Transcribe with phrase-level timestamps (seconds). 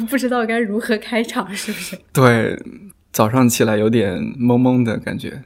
[0.00, 1.98] 不知道该如何开场，是不是？
[2.12, 2.58] 对，
[3.12, 5.44] 早上起来有点懵懵的感觉。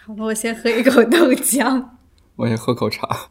[0.00, 1.88] 好，吧我先喝一口豆浆。
[2.36, 3.30] 我也喝口茶。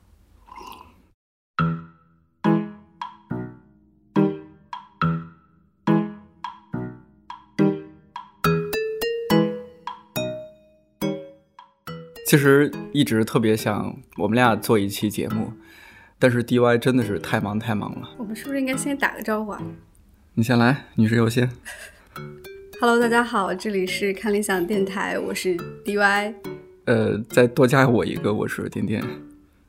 [12.28, 15.52] 其实一直特别想我们俩做一期节目，
[16.20, 18.08] 但是 DY 真的是太忙太忙了。
[18.20, 19.60] 我们是不是应该先打个招呼啊？
[20.36, 21.50] 你先来，女士优先。
[22.80, 26.34] Hello，大家好，这里是看理想电台，我是 DY。
[26.86, 29.04] 呃，再多加我一个，我是点点。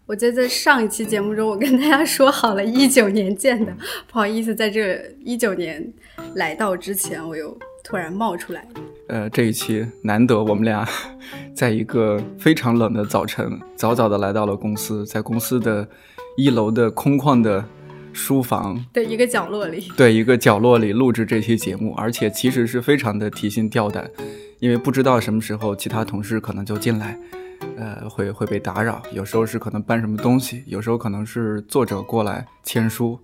[0.06, 3.72] 我记得在上一期节目中，我跟大家说好了，一九年见的，
[4.06, 5.92] 不好意思，在这一九年
[6.34, 8.64] 来到之前，我又突然冒出来。
[9.08, 10.86] 呃，这一期难得我们俩
[11.52, 15.88] 在一个非常冷的早晨，早早的来到了公司，在公司的
[16.36, 17.64] 一楼的空旷的
[18.12, 24.10] 书房的一个角落里， 对一个角落里录制这期节目，而且其实是非常的提心吊胆，
[24.58, 27.18] 因为不知道什么时候其他同事可能就进来，
[27.76, 29.02] 呃，会会被打扰。
[29.12, 33.18] 有时候是可能搬什么东西，有时候可能是作者过来签书。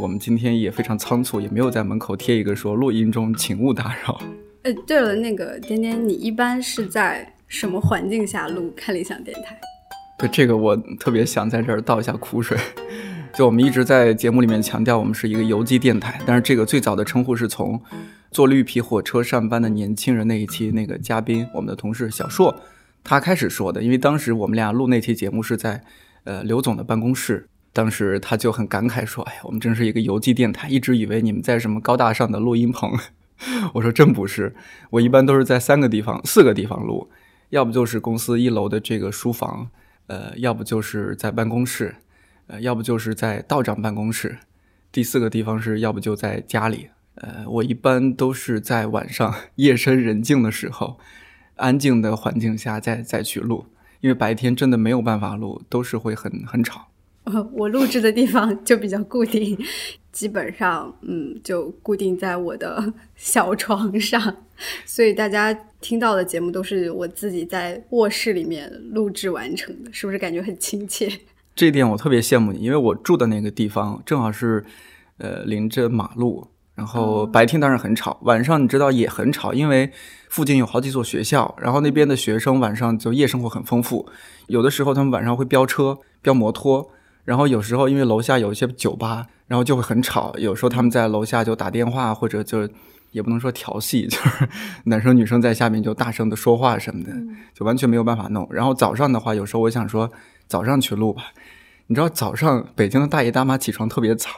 [0.00, 4.20] 我们今天也非常仓促，也没有在门口贴一个说录音中请勿打扰。
[4.62, 9.58] 哎， 对了，那个点点，你一般是在什么环境下录看理想电台？
[10.16, 12.56] 对这个，我特别想在这儿倒一下苦水。
[13.32, 17.80] 就我们一直在节目里面强调，我们是一个游击电台，但是这个最早的称呼是从
[18.30, 22.54] 坐绿皮火车上班的年轻人那一期那个嘉宾，我们的同事小硕
[23.02, 23.82] 他开始说的。
[23.82, 25.82] 因为当时我们俩录那期节目是在
[26.24, 32.92] 呃刘总的办公室，当时他就很感慨说：“哎呀，我们真是一个游击电台，一直以为你们在什么高大上的录音棚。”
[33.72, 34.54] 我说真不是，
[34.90, 37.08] 我一般都是在三个地方、四个地方录，
[37.48, 39.70] 要不就是公司一楼的这个书房，
[40.08, 41.96] 呃，要不就是在办公室，
[42.50, 44.38] 呃，要不就是在道长办公室，
[44.90, 46.88] 第四个地方是要不就在家里。
[47.14, 50.98] 呃，我一般都是在晚上夜深人静的时候，
[51.56, 53.66] 安静的环境下再再去录，
[54.00, 56.88] 因为白天真的没有办法录，都是会很很吵。
[57.52, 59.56] 我录制的地方就比较固定，
[60.10, 64.38] 基本上嗯就固定在我的 小床上，
[64.84, 71.08] 所以大家听到的节目都是我自己在卧室里面录制完成的，是不是感觉很亲切？
[71.54, 74.64] 这一点我特别羡慕你，因为我住的那个地方正好是
[75.18, 79.90] 呃临着马路，然后白天当然很吵，晚上你知道也很吵，因为
[80.28, 84.08] 附近有好几所学校，然后那边的学生晚上就夜生活很丰富，
[84.46, 86.90] 有的时候他们晚上会飙车、飙摩托。
[87.26, 90.34] 然后有时候因为楼下有一些酒吧，然后就会很吵。
[90.38, 92.68] 有时候他们在楼下就打电话，或者就
[93.12, 94.48] 也不能说调戏， 就是
[94.84, 97.12] 男生女生在下面就大声的说话什么的，
[97.54, 98.48] 就完全没有办法弄。
[98.50, 100.10] 然后早上的话，有时候我想说
[100.50, 101.32] 早上去录吧，
[101.86, 104.28] 你知道早上北京的大爷大妈起床特别早，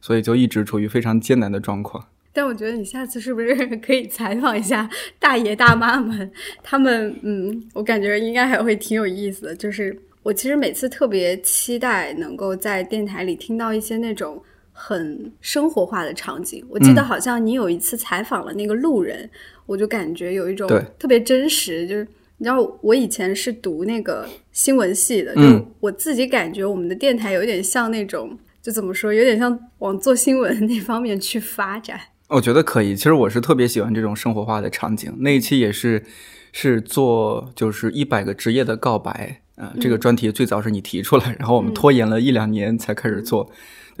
[0.00, 2.06] 所以就一直处于非常艰难的状况。
[2.32, 4.88] 但我觉得你下次是不是可以采访一下
[5.18, 6.30] 大爷大妈们？
[6.62, 10.00] 他们嗯，我感觉应该还会挺有意思的，就是。
[10.24, 14.42] 我其实每次特别期待能够在电台里听到一些那种
[14.72, 16.62] 很生活化的场景。
[16.68, 19.30] 我记得好像你有一次采访了那个路人，嗯、
[19.64, 21.88] 我就感觉有一种特别真实。
[21.88, 22.06] 就是
[22.38, 32.00] 你知道，我以前是读那个新闻系的，嗯、就我自己感觉我们的电台有点像那种，就怎么说，有点像往做新闻那方面去发展。
[32.28, 32.94] 我觉得可以。
[32.94, 35.12] 其实我是特别喜欢这种生活化的场景。
[35.18, 36.04] 那一期也是
[36.52, 39.40] 是做就是一百个职业的告白。
[39.56, 43.44] 呃，这个专题最早是你提出来，然后我们拖延了一两年才开始做。
[43.44, 43.50] 就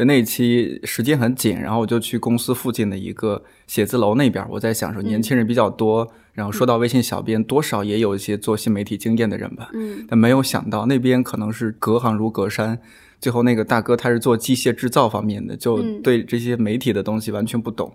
[0.04, 4.44] 那一期时间很紧，然后我就去公司附近的一个写字楼那边。
[4.50, 9.70] 我在想说，年轻人比较多，然后说到微信小编，多少也有一些做新媒体经验的人吧。
[9.74, 12.78] 嗯，但没有想到那边可能是隔行如隔山。
[13.20, 17.92] 最后那个大哥他是做机械制造方面的，就对这些媒体的东西完全不懂。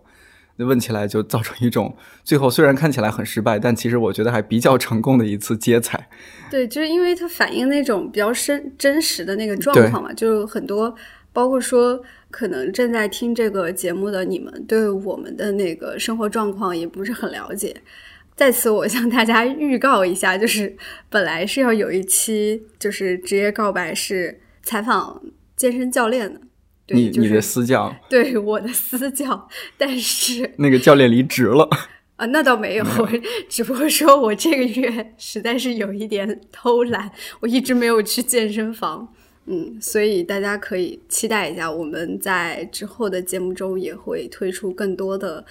[0.58, 6.10] 那问起来就造成一种，最后虽然看起来很失败，但其实我觉得还比较成功的一次接彩。
[6.52, 10.94] 对，就是因为它反映那种比较深真实的那个状况嘛，就很多，
[11.34, 12.02] 包括说
[12.32, 17.76] 可能正在听这个节目的你们，对我们的那个生活状况也不是很了解。
[18.36, 20.76] 在此，我向大家预告一下，就是
[21.10, 25.22] 本来是要有一期就是职业告白，是采访
[25.56, 26.40] 健身教练的。
[26.90, 29.48] 你、就是、你的私教， 对我的私教，
[29.78, 31.70] 但是 那个教练离职了
[32.18, 32.86] 啊，那倒没有，
[33.48, 39.14] 只不过说我这个月实在是有一点偷懒，我一直没有去健身房，
[39.46, 45.46] 嗯，所以大家可以期待一下，我们在之后的节目中也会推出更多的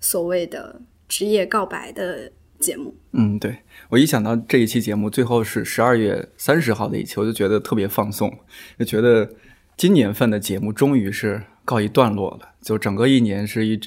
[0.00, 2.94] 所谓的职业告白的节目。
[3.12, 3.56] 嗯，对
[3.88, 8.32] 我一想到这一期节目最后是十二月三十号的一期，我就觉得特别放松，
[8.78, 9.30] 就觉得。
[9.76, 12.50] 今年份的节目终于是告一段落了。
[12.60, 13.80] 就整个一年是一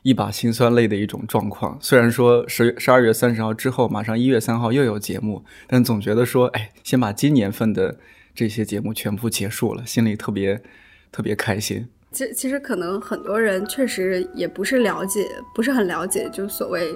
[0.00, 1.76] 一把辛酸泪的一种状况。
[1.78, 7.98] 虽然说十十二月三十号之后，马上一月三号又有节目，但总觉得说，哎，先把今年份的
[8.36, 10.62] 这些节目全部结束了，心里特别
[11.10, 11.88] 特别开心。
[12.12, 16.94] 其其实可能很多人确实也不是了解，不是很了解，就所谓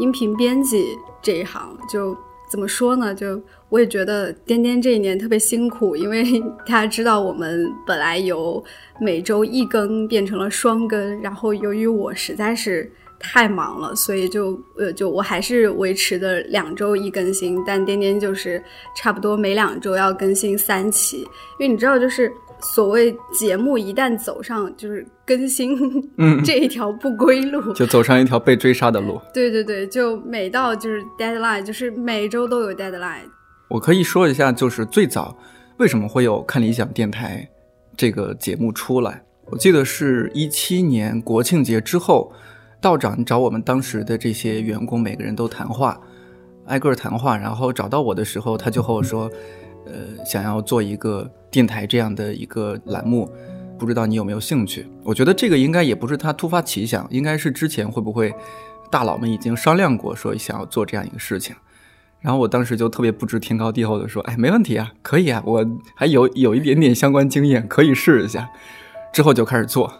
[0.00, 0.84] 音频编辑
[1.22, 2.16] 这一行，就
[2.50, 3.14] 怎么说呢？
[3.14, 8.62] 就我也觉得颠颠这一年特别辛苦，因为 大家知道我们本来由
[9.00, 18.60] 每周一更变成了双更，然后由于我实在是太忙了，所以就呃就我还是维持的两周一更新，但颠颠就是
[18.96, 21.18] 差不多每两周要更新三期，
[21.58, 22.32] 因为你知道就是。
[22.62, 25.74] 所谓节目一旦走上就是更新，
[26.18, 29.18] 嗯， 这一条不归路， 就走上一条被追杀的路。
[29.32, 33.22] 对对对，就每到就是 deadline，就是每周都有 deadline。
[33.68, 35.34] 我可以说一下，就是最早
[35.78, 37.48] 为什么会有看理想电台
[37.96, 39.24] 这个节目出来？
[39.46, 42.30] 我记得是一七年国庆节之后，
[42.80, 46.00] 道长找我们当时的这些员工每个人都谈话，
[46.66, 49.30] 挨个谈话，然后找到我的时候，他就和我说。
[49.86, 53.28] 呃，想要做一个电台这样的一个栏目，
[53.78, 54.86] 不知道你有没有兴趣？
[55.02, 58.32] 我觉得这个应该也不是他突发奇想，应该是之前会不会
[58.90, 61.56] 大佬们已经商量过，说想要做这样一个事情。
[62.20, 68.48] 然后我当时就特别不知天高地厚的说，哎，没问题啊，可以啊，我还有有一点点相关经验，可以试一下。
[69.14, 69.90] 之后就开始做，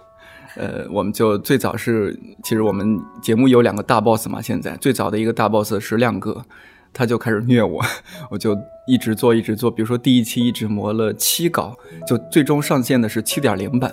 [0.56, 6.44] 呃，我们就最早是，其实我们节目有两个大 boss 嘛，现在最早的一个大 boss 是亮哥。
[6.92, 7.80] 他就开始虐我，
[8.32, 9.70] 我就一直做，一直做。
[9.70, 13.92] 比如说第一期一直磨了七稿，就最终上线的是七点零版，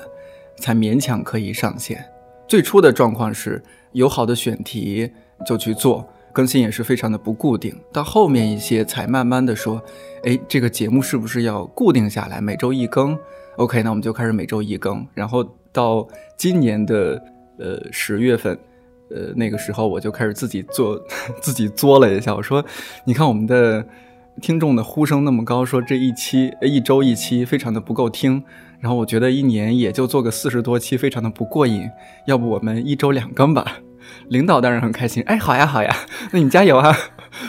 [0.57, 2.03] 才勉强可以上线。
[2.47, 3.61] 最初的状况是
[3.91, 5.11] 有好的选题
[5.45, 6.03] 就去做，
[6.33, 7.75] 更新也是非常的不固定。
[7.93, 9.79] 到后面一些才慢慢的说，
[10.23, 13.15] 哎，这个节目是不是要固定下来，每周一更
[13.57, 15.05] ？OK，那我们就开始每周一更。
[15.13, 17.21] 然后到今年的
[17.59, 18.57] 呃十月份。
[19.09, 21.01] 呃，那个时候我就开始自己做，
[21.39, 22.35] 自己作了一下。
[22.35, 22.65] 我说
[23.07, 23.85] ：“你看我们的
[24.41, 28.43] 听众的呼声那么高，说这一期一周一期非常的不够听。
[28.81, 31.89] 然后我觉得一年也就做个四十多期，非常的不过瘾。
[32.25, 33.77] 要不我们一周两更吧？”
[34.27, 35.95] 领导当然很开心，哎，好呀好呀，
[36.33, 36.93] 那你加油啊！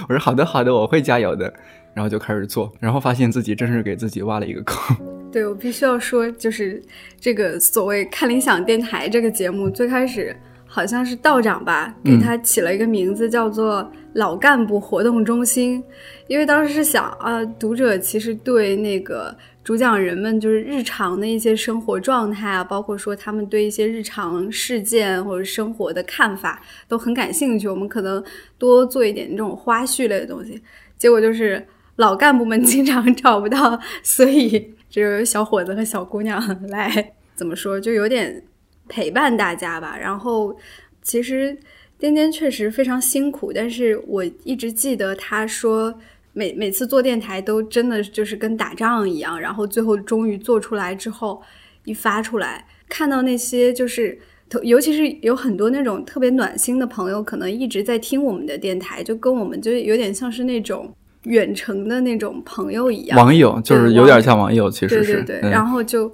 [0.08, 1.52] 我说：“好的好的，我会加油的。”
[1.92, 5.17] 然后就开始做，然后发现自己真是给自己挖了一个坑。
[5.30, 6.82] 对我必须要说，就是
[7.20, 10.36] 这个所谓看理想电台这个节目最开始。
[10.70, 15.82] 好像是道长吧，给他起了一个名字，叫做“老干部活动中心”，
[16.28, 19.34] 因为当时是想啊，读者其实对那个
[19.64, 27.66] 主讲人们就是日常的一些生活状态啊，包括说他们对一些日常事件或者生活的看法都很感兴趣。
[27.66, 28.22] 我们可能
[28.58, 30.60] 多做一点这种花絮类的东西，
[30.98, 31.66] 结果就是
[31.96, 38.42] 老干部们 经常找不到，所以只有小伙子和小姑娘 来，怎么说，就有点。
[38.90, 40.56] 陪伴大家吧，然后
[41.02, 41.54] 其实
[41.98, 45.94] 颠颠确实非常辛苦，但是我一直记得他说
[46.32, 51.42] 每每次做电台都真的就是跟打仗一样，然后最后终于做出来之后
[51.84, 54.18] 一发出来，看到那些就是
[54.62, 60.90] 尤其是有很多那种特别暖心的朋友，可能一直在听我们的电台，就跟我们就有点像是那种
[61.24, 66.12] 远程的那种朋友一样，网友就是有点像网友，其实是对对对，然后就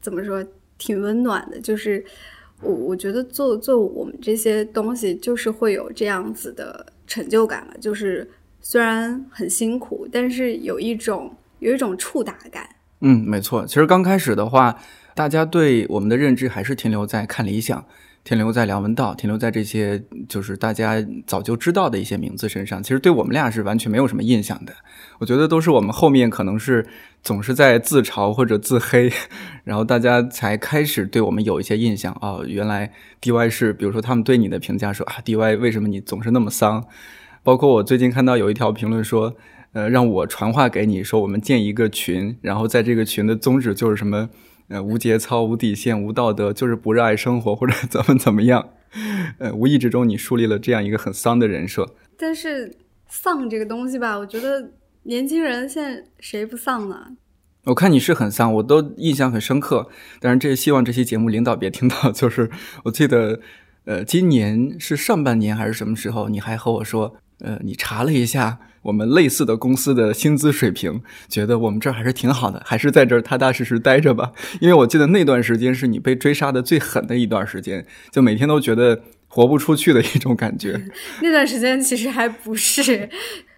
[0.00, 0.44] 怎么说？
[0.78, 2.04] 挺温暖的，就是
[2.60, 7.72] 我我觉得做做我们这些东西，就是会有这样子的成就感嘛。
[7.80, 8.28] 就是
[8.60, 12.68] 虽然很辛苦，但是有一种有一种触达感。
[13.00, 13.64] 嗯，没错。
[13.64, 14.78] 其实刚开始的话，
[15.14, 17.82] 大家对我们的认知还是停留在看理想。
[18.26, 20.96] 停留在梁文道，停留在这些就是大家
[21.28, 24.72] 早就知道的一些名字身上，其实对我们俩是完全没有什么印象的。
[25.20, 26.84] 我觉得都是我们后面可能是
[27.22, 29.12] 总是在自嘲或者自黑，
[29.62, 32.92] 然后大家才开始对我们有一些印象哦，原来
[33.22, 36.84] DY 是，比如说他们对你的评价说啊，DY 为什么你总是那么丧？
[37.44, 39.36] 包括我最近看到有一条评论说，
[39.72, 44.28] 呃，让我传话给你说，我们建一个群，然后在这个群的宗旨就是什么？
[44.68, 48.70] 呃，无节操、无底线、无道德，就是不热爱生活或者 怎么怎么样。
[49.38, 51.94] 呃，无意之中你树立了这样一个很丧的人设。
[52.18, 52.76] 但是
[53.08, 54.72] 丧这个东西吧，我觉得
[55.04, 56.96] 年轻人现在谁不丧呢？
[57.64, 59.88] 我看你是很丧，我都印象很深刻。
[60.20, 62.10] 但是这希望这期节目领导别听到。
[62.12, 62.50] 就是
[62.84, 63.40] 我记得，
[63.84, 68.58] 呃，今年是上半年还是什么时候，你还和我说，呃，你查了一下。
[68.86, 74.32] 我们类似的公司的薪资水平，觉得我们这儿还是挺好的，还是在这儿踏踏实实待着吧。
[74.60, 80.80] 因为我记得那段时间是你被追杀的最狠的一段时间，就每天都觉得活不出去的一种感觉。
[81.20, 83.10] 那段时间其实还不是，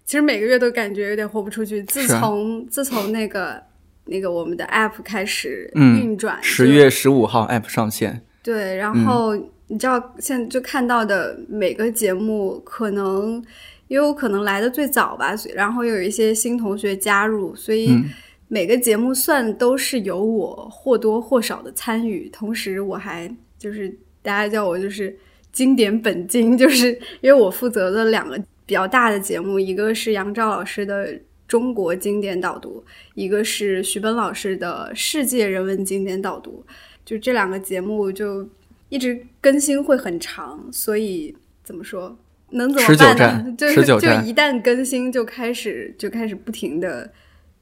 [0.03, 1.83] 其实每个月都感觉有点活不出去。
[1.83, 3.61] 自从自从那个
[4.05, 9.35] 那个我们的 app 开始嗯运转，十就月十五号 App 上线，对，然嗯后
[9.67, 13.43] 你知道现在就看到的每个节目，可能
[13.89, 18.05] 因为我可能来的最早吧，所以然后又有一些新同学加入，所以嗯
[18.47, 22.29] 每个节目算都是有我或多或少的参与。
[22.29, 23.89] 同时，我还就是
[24.21, 25.13] 大家叫我就是
[25.51, 31.19] 经典本经，就是因为我负责的两个比较大的节目，一个是杨照老师的。
[31.49, 36.63] 中国经典导读，一个是徐奔老师的世界人文经典导读，
[37.03, 38.47] 就这两个节目就
[38.89, 42.15] 一直更新会很长，所以怎么说
[42.51, 43.57] 能怎么持久办呢战？
[43.57, 47.11] 就就持久战一旦更新就开始就开始不停的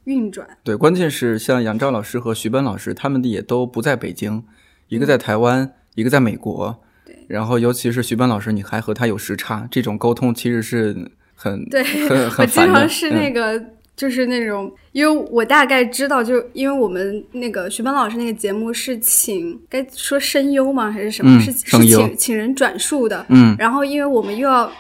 [0.06, 0.48] 运转。
[0.64, 4.44] 对，关键是像杨照老师和徐奔老师，他们也都不在北京，
[4.88, 6.84] 一个嗯在台湾，一个在美国。
[7.06, 12.74] 对，然后尤其是徐奔老师，你还和他有时差，这种沟通其实是很对很很 烦的。
[12.74, 13.66] 经常是那嗯个。
[13.98, 20.92] 就是那种，因为我大概知道，就因为我们那个徐帆老师那个节目是请，该说声优吗？
[20.92, 21.36] 还是什么？
[21.36, 23.26] 嗯是是请请人转述的。
[23.30, 24.72] 嗯，然后，因为我们又要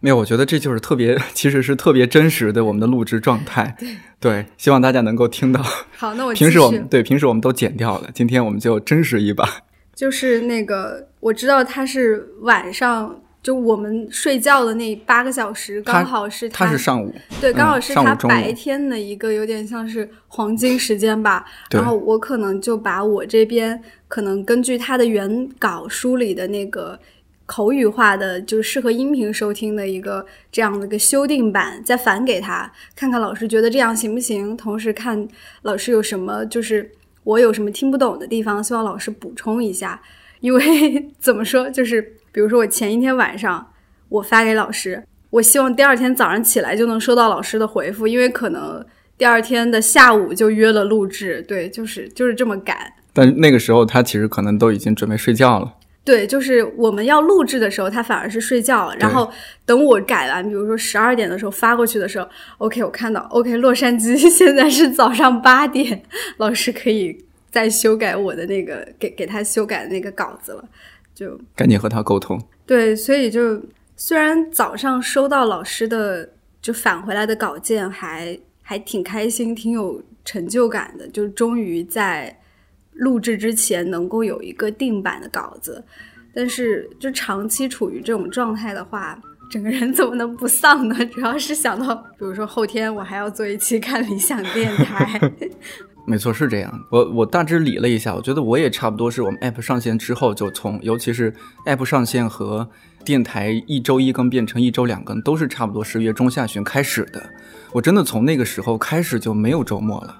[0.00, 3.74] 没有，我觉得这就是特别， 其实是特别真实的我们的录制状态。
[4.20, 5.62] 对，希望大家能够听到。
[5.96, 9.48] 好，那我平时我们对平时我们都剪掉了，今天我们就真实一把。
[9.96, 21.44] 就是那个，我知道他是晚上，就我们睡觉的那八个小时，刚好是他是上午，对，刚好嗯是他白天的一个有点像是黄金时间吧。
[21.70, 26.98] 对然后我可能就把我这边可能根据他的原稿梳理的那个
[27.46, 35.26] 口语化的，就是适合音频收听的一个这样的一个修订版，再返给他，看看老师觉得这样行不行，同时看
[35.62, 36.90] 老师有什么就是
[37.24, 40.02] 我有什么听不懂的地方，希望老师补充一下。
[40.40, 43.66] 因为 怎么说，就是比如说我前一天晚上
[44.08, 48.84] 我发给老师，我希望第二天早上起来就能收到老师的回复，因为可能
[49.16, 52.76] 第二天的下午就约了录制，对，就是就是这么赶。
[53.12, 55.74] 但那个时候他其实可能都已经准备睡觉了。
[56.04, 58.96] 对，就是我们要录制的时候，他反而是睡觉了。
[58.96, 59.30] 然后
[59.66, 66.02] 等我改完，比如说十二点的时候发过去的时候，OK，我看到 OK，洛杉矶现在是早上八点，
[66.38, 67.14] 老师可以
[67.50, 70.64] 再修改我的那个给给他修改的那个稿子了，
[71.18, 72.40] 就赶紧和他沟通。
[72.64, 73.60] 对，所以就
[73.96, 76.28] 虽然早上收到老师的
[76.62, 82.38] 就返回来的稿件还，还挺开心，挺有成就感的，就终于在
[82.92, 85.82] 录制之前能够有一个定版的稿子。
[86.32, 89.20] 但是就长期处于这种状态的话，
[89.50, 90.94] 整个人怎么能不丧呢？
[91.12, 95.18] 主要是想到，比如说后天我还要做一期看理想电台，
[96.08, 96.84] 没错，是这样。
[96.88, 101.30] 我我大致理了一下，我觉得我也差不多是我们 app 上线之后就从，尤其是
[101.66, 102.66] app 上线和
[103.04, 107.22] 电台一周一更变成一周两更，都是差不多十月中下旬开始的。
[107.72, 110.18] 我真的从那个时候开始就没有周末了，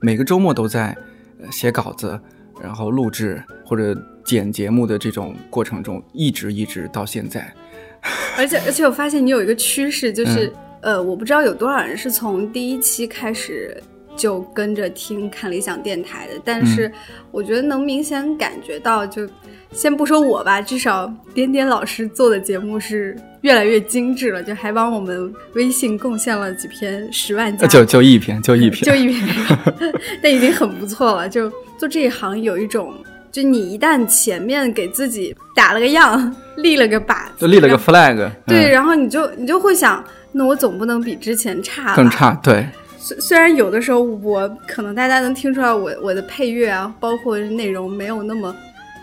[0.00, 0.94] 每个周末都在
[1.40, 2.20] 呃写稿子，
[2.60, 7.50] 然后录制或者剪节目的这种过程中，一直一直到现在。
[8.36, 13.82] 而且而且我发现你有一个趋势，就是、呃，我不知道有多少人是从第一期开始
[14.16, 16.90] 就跟着听看理想电台的，但是
[17.30, 19.28] 我觉得能明显感觉到，就
[19.72, 29.26] 先不说我吧，至少点点老师做的节目是越来越精致了，就还帮我们微信贡献了几篇十万加呃就就一篇，就一篇，就一篇，
[30.22, 31.28] 但已经很不错了。
[31.28, 32.94] 就做这一行有一种，
[33.32, 38.16] 就你一旦前面给自己打了个样，立了个靶子，就立了个 flag，
[38.46, 41.96] 对，嗯、然后你就你就会想，那我总不能比之前差？
[41.96, 42.66] 更差，对。
[43.02, 48.54] 虽虽然有的时候我可能大家能听出来我我的配乐啊，包括内容没有那么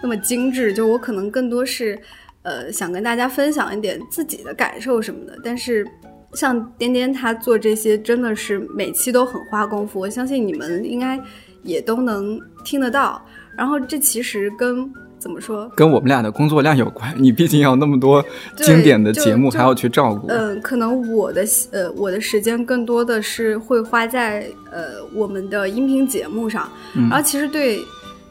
[0.01, 1.99] 那么精致，就我可能更多是
[2.43, 5.37] 呃想跟大家分享一点自己的感受什么的。
[5.43, 5.85] 但是
[6.33, 11.19] 像颠颠他做这些真的是每期都很花功夫，我相信你们应该
[11.63, 13.21] 也都能听得到。
[13.57, 14.89] 然后这其实跟
[15.19, 15.69] 怎么说？
[15.75, 18.23] 跟我们俩的工作量有关，你毕竟要那么多
[18.55, 20.27] 经典的节目还要去照顾。
[20.29, 27.79] 嗯，可能我的呃我的时间更多的是会花在呃我们的音频节目上，嗯然后其实对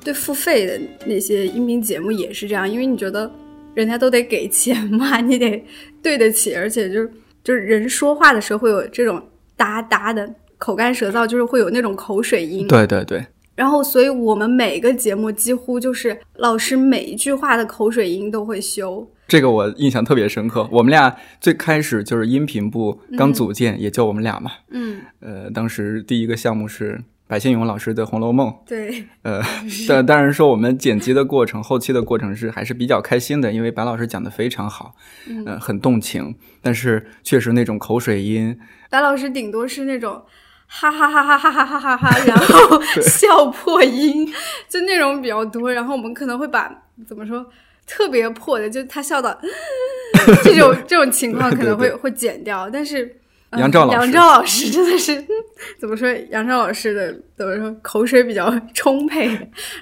[0.02, 3.30] 对付费的那些音频节目也是这样，因为你觉得
[3.74, 5.62] 人家都得给钱嘛， 你得
[6.02, 7.10] 对得起，而且就是
[7.44, 9.22] 就是人说话的时候会有这种
[9.56, 12.66] 哒哒的口干舌燥，就是会有那种口水音。
[12.66, 13.24] 对对对，
[13.58, 19.04] 然后，所以我们每个节目几乎就是老师每一句话的口水音都会修。
[19.26, 20.68] 这个我印象特别深刻。
[20.70, 24.52] 我们俩最开始就是音频部刚组建，也就我们俩嘛。
[24.70, 28.48] 嗯，呃，当时第一个项目是白先勇老师的《红楼梦》。
[28.64, 29.42] 对，呃，
[29.88, 34.94] 但当然说我们剪辑的过程、后期的过程是还是比较开心的，因为白老师讲的非常好，
[35.28, 36.36] 嗯呃，很动情。
[36.62, 38.56] 但是确实那种口水音，
[38.88, 40.22] 白老师顶多是那种
[40.70, 44.30] 哈哈哈哈哈哈哈哈哈，然 后笑破音，
[44.68, 45.72] 就那种比较多。
[45.72, 46.70] 然后我们可能会把
[47.08, 47.44] 怎么说
[47.86, 49.36] 特别破的，就他笑到
[50.44, 52.68] 这种这种情况可能会会剪掉。
[52.70, 53.16] 但是
[53.52, 55.24] 杨照老师，杨照老师真的是
[55.80, 56.06] 怎么说？
[56.30, 59.26] 杨照老师的怎么说口水比较充沛。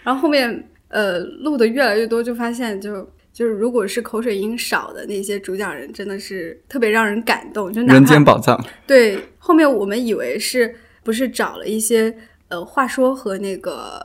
[0.05, 3.11] 然后后面呃录的越来越多，就发现就。
[3.37, 7.71] 就是如果是口水音少的那些主讲人，真的是特别让人感动。
[7.71, 8.59] 就人间宝藏。
[8.87, 10.75] 对，后面我们以为是
[11.05, 12.17] 不是找了一些
[12.49, 14.03] 呃话说和那个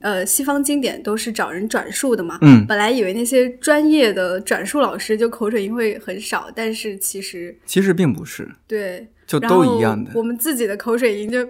[0.00, 2.38] 呃西方经典都是找人转述的嘛？
[2.42, 2.66] 嗯。
[2.66, 8.50] 本来以为那些专业的转述老师就口水音会很少，但是其实其实并不是。
[8.66, 10.10] 对，就都一样的。
[10.12, 11.48] 我们自己的口水音就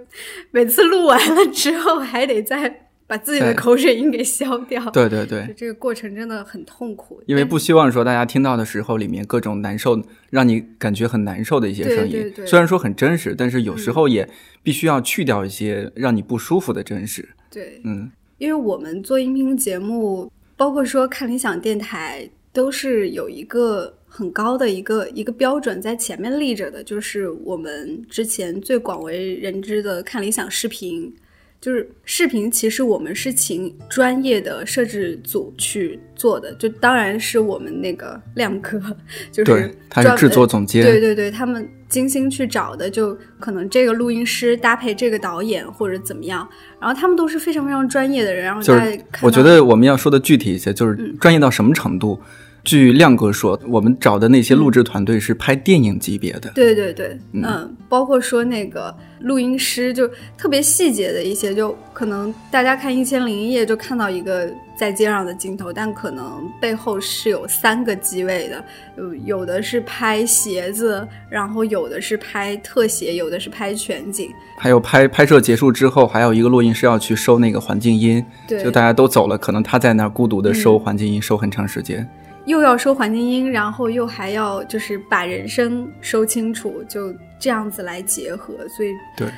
[0.51, 2.91] 每次录完了之后还得再。
[3.13, 4.83] 把自己的口水音给消掉。
[4.91, 7.23] 对对对，这个过程真的很痛苦。
[7.27, 12.33] 因为不希望说大家听到的时候，里面各种难受，让你感觉很难受的一些声音。
[12.47, 14.27] 虽然说很真实，但是有时候也
[14.63, 17.29] 必须要去掉一些让你不舒服的真实。
[17.51, 31.15] 对，嗯，因为我们做音频节目，包括说看理想电台，都是有一个很高的一个一个标准在前面立着的，就是我们之前最广为人知的看理想视频。
[31.63, 38.83] 就是视频，其实我们是请专业的摄制组去做的，就当然是我们那个亮哥，
[39.31, 46.49] 就是他是制作总监，对对对，他们精心去找的，就可能这个录音师搭配这个导演或者怎么样，
[46.81, 52.21] 然后他们都是非常非常专业的人，然后就是我觉得我们要说的具体一些，就是专业到什么程度。
[52.65, 56.51] 据亮哥说，我们找的那些录制团队是拍电影级别的。
[56.55, 68.65] 对对对，嗯，包括说那个录音师，就特别细节的一些，就可能大家看《一千零一夜》就看到一个在街上的镜头，但可能背后是有三个机位的，
[68.97, 82.09] 有有的是拍鞋子，然后有的是拍特写，有的是拍全景，还有拍拍摄结束之后，还有一个录音师要去收那个环境音，对，就大家都走了，可能他在那儿孤独的收环境音，收很长时间。
[82.45, 89.29] 又要收环境音，然后又还要就是把人声收清楚，就这样子来结合，所以对，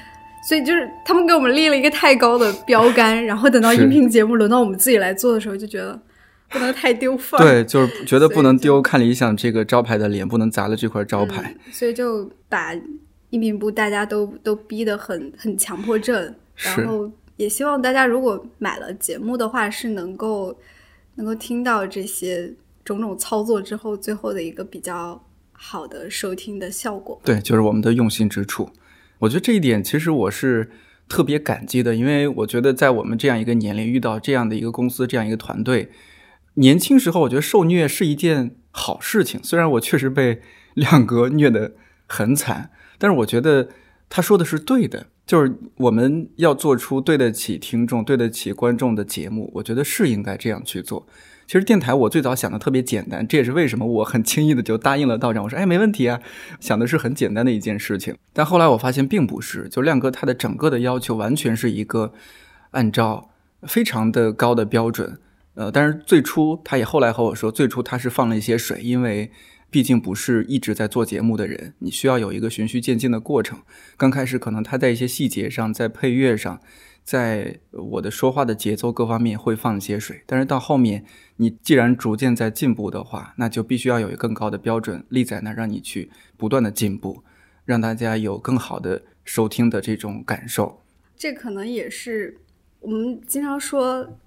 [0.48, 6.00] 所以就是他们给我们立了一个太高的标杆，然后等到音频节目轮到我们自己来做的时候，就觉得
[6.48, 7.42] 不能太丢份儿。
[7.42, 11.54] 对，就是觉得不能丢看理想这个招牌的脸，不能砸了这块招牌。
[11.70, 12.72] 所以就把
[13.30, 20.56] 音频部大家都都逼得很很强迫症，然后也希望大家如果买了节目的话，是能够
[21.16, 22.52] 能够听到这些。
[22.85, 28.70] 种种操作之后，最后的一个比较好的收听的效果，对，就是我们的用心之处。
[29.20, 30.70] 我觉得这一点其实我是
[31.09, 35.90] 特别感激的，因为我觉得在我们这样一个年龄遇到这样的一个公司、这样一个团队，
[36.55, 39.40] 年轻时候我觉得受虐是一件好事情。
[39.42, 40.42] 虽然我确实被
[40.75, 41.73] 亮哥虐得
[42.07, 43.68] 很惨，但是我觉得
[44.11, 51.07] 他说的是对的，就是我们要做出对得起听众、对得起观众的节目，我觉得是应该这样去做。
[51.46, 55.44] 其实电台我最早想的特别简单，这也是为什么我很轻易的就答应了道长。
[55.44, 56.20] 我说，哎，没问题啊，
[56.59, 58.16] 想的是很简单的一件事情。
[58.33, 62.12] 但后来我发现并不是，就亮哥他的整个的要求完全是一个
[62.70, 63.30] 按照
[63.62, 65.18] 非常的高的标准。
[65.54, 69.30] 呃，但是最初他也后来和我说，最初他是放了一些水，因为
[69.70, 73.61] 毕竟不是一直在做节目的人，你需要有一个循序渐进的过程。
[73.96, 76.61] 刚开始可能他在一些细节上，在配乐上。
[77.04, 81.04] 在我的说话的节奏各方面会放一些水，但是到后面，
[81.37, 87.23] 你既然逐渐在进步的话，那就必须要有一个更高的标准立在那，让你去不断的进步，
[87.64, 90.83] 让大家有更好的收听的这种感受。
[91.16, 92.37] 这可能也是
[92.81, 94.18] 我们经常说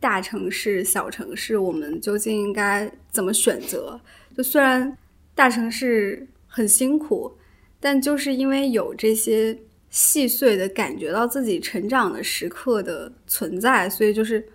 [0.00, 4.00] 大城市、小城市，我们究竟应该怎么选择？
[4.36, 4.96] 就虽然
[5.34, 7.32] 大城市很辛苦，
[7.80, 9.58] 但就是因为有这些。
[9.88, 14.46] 细碎的感觉到自己成长的时刻的存在，所以就是，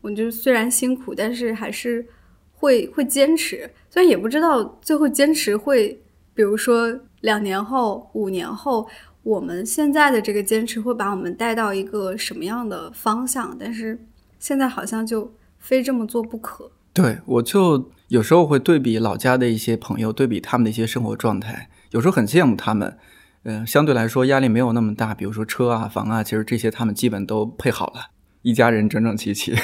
[0.00, 2.06] 我就虽然辛苦，但是还是
[2.52, 3.70] 会会坚持。
[3.90, 6.00] 虽然也不知道最后坚持会，
[6.34, 8.88] 比如说两年后、五年后，
[9.22, 13.98] 我们现在的这个坚持会把我们带到一个什么样的方向，但是
[14.38, 16.70] 现在好像就非这么做不可。
[16.92, 22.96] 对，我就有时候会对比老家的一些朋友，对比他们的一些生活状态，有时候很羡慕他们。
[23.44, 28.10] 嗯，相对来说压力没有那么大，比如说车啊、房啊，其实这些他们基本都配好了，
[28.42, 29.54] 一家人整整齐齐，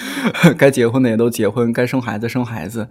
[0.56, 2.88] 该结婚的也都结婚，该生孩子生孩子。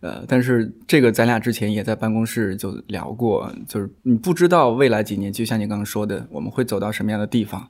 [0.00, 7.68] 呃，但是这个咱俩之前也在办公室就聊过，就是你不知道未来几年，就像你刚刚说的，我们会走到什么样的地方，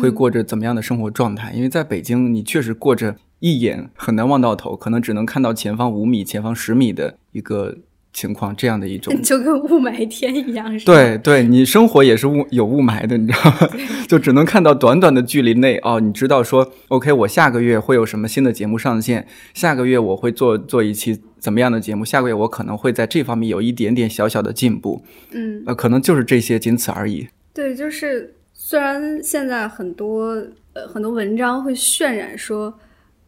[0.00, 1.52] 会过着怎么样的生活状态。
[1.52, 7.76] 因为在北京，你确实过着一眼很难望到头，可能只能看到前方五米、前方十米的一个。
[8.16, 10.94] 情况，这样的一种， 就跟雾霾天一样，是吧？
[10.94, 13.68] 对对，你生活也是雾有雾霾的，你知道吗？
[14.08, 19.26] 就只能看到短短的距离内哦，你知道说，OK，我下个月会有什么新的节目上线？
[19.52, 22.06] 下个月我会做做一期怎么样的节目？
[22.06, 27.28] 下个月我可能会在这方面有一点点小小的进步，嗯，呃，可能就是这些，仅此而已。
[27.52, 30.28] 对，就是虽然现在很多
[30.72, 32.72] 呃很多文章会渲染说。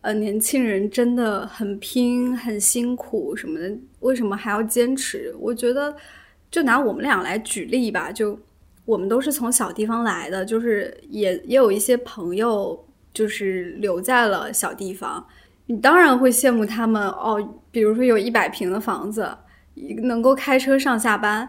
[0.00, 5.34] 呃，年轻人真的很拼、很辛苦什么的，为什么还要坚持？
[5.40, 5.94] 我觉得，
[6.50, 8.38] 就拿我们俩来举例吧，就
[8.84, 15.26] 我们都是从小地方来的，就是也也有一些朋友就是留在了小地方，
[15.66, 17.56] 你当然会羡慕他们哦。
[17.72, 19.28] 比如说有一百平的房子，
[20.04, 21.48] 能够开车上下班，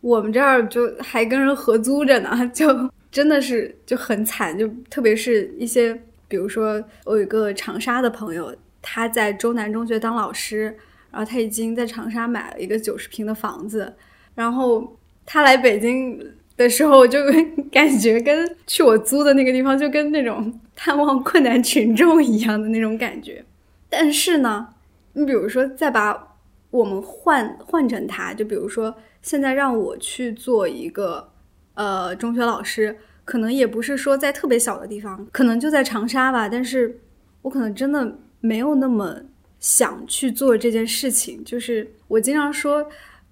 [0.00, 6.00] 我们这儿就还跟人合租着呢， 就真的是就很惨，就特别是一些。
[6.28, 10.64] 比如说，我有一个长沙的朋友，他在周南中学当老师，
[11.10, 13.94] 然后他已经在长沙买了一个九十平的房子。
[14.34, 17.18] 然后他来北京的时候，就
[17.72, 23.42] 感觉跟去我租的那个地方，就跟那种探望困难群众一样的那种感觉。
[23.88, 24.68] 但是呢，
[25.14, 26.36] 你比如说，再把
[26.70, 31.32] 我们换换成他，就比如说现在让我去做一个
[31.72, 32.98] 呃中学老师。
[33.28, 36.48] 可能也不是说在特别小的地方，可能就在长沙吧。
[36.48, 36.98] 但是
[37.42, 39.20] 我可能真的没有那么
[39.60, 41.44] 想去做这件事情。
[41.44, 42.82] 就是我经常说，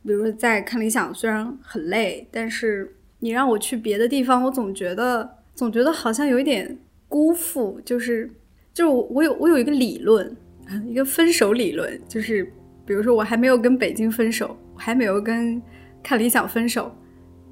[0.04, 6.76] 比如说在看理想，虽然很累，但是你让我去别的地方，我总觉得总觉得好像有一点
[7.09, 7.80] 辜负。
[7.82, 8.30] 就是
[8.74, 10.37] 就是我我有我有一个理论，
[10.87, 12.44] 一个分手理论，就是
[12.85, 15.62] 比如说我还没有跟北京分手，我还没有跟
[16.02, 16.94] 看理想分手，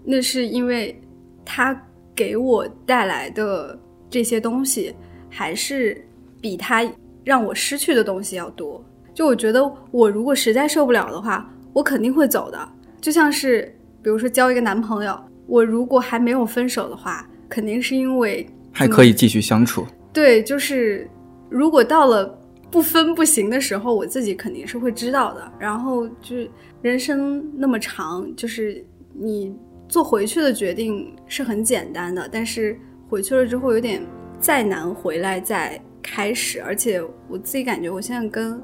[0.05, 1.01] 那是因为
[1.43, 1.75] 他。
[2.15, 4.95] 给我带来的这些东西，
[5.29, 6.01] 还是
[6.41, 6.85] 比他
[7.25, 8.83] 让我失去的东西要多。
[9.13, 12.69] 就我觉得，我如果实在受不了的话，我肯定会走的。
[13.01, 13.63] 就像是，
[14.03, 19.87] 比如说交一个男朋友，我如果还没有分手的话，肯定是因为还可以继续相处。
[20.13, 21.09] 对，就是
[21.49, 22.39] 如果到了
[22.71, 25.53] 不分不行的时候，我自己肯定是会知道的。
[25.59, 26.37] 然后就
[26.83, 29.55] 人生那么长，就是你。
[29.89, 34.03] 做回去的决定是很简单的，但是回去了之后有点
[34.41, 38.61] 再难回来再开始，而且我自己感觉我现在跟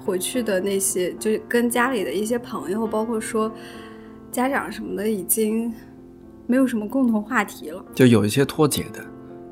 [0.00, 3.52] 回去的那些，就是跟家里的一些朋友，包括说
[4.30, 5.72] 家长什么的，已经
[6.46, 9.04] 没有什么共同话题了，就有一些脱节的。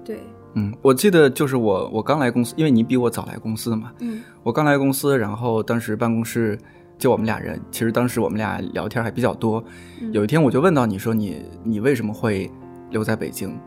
[0.04, 0.18] 对，
[0.54, 6.59] 嗯，我记得就是我我刚来公司，因为你比我早来公司嘛，嗯，我刚来公司，然后当时办公室。
[7.00, 9.64] 就我们俩人，其实当时我们俩聊天还比较多。
[10.12, 12.50] 有一天我就问到你说你你为什么会
[12.90, 13.58] 留在北京？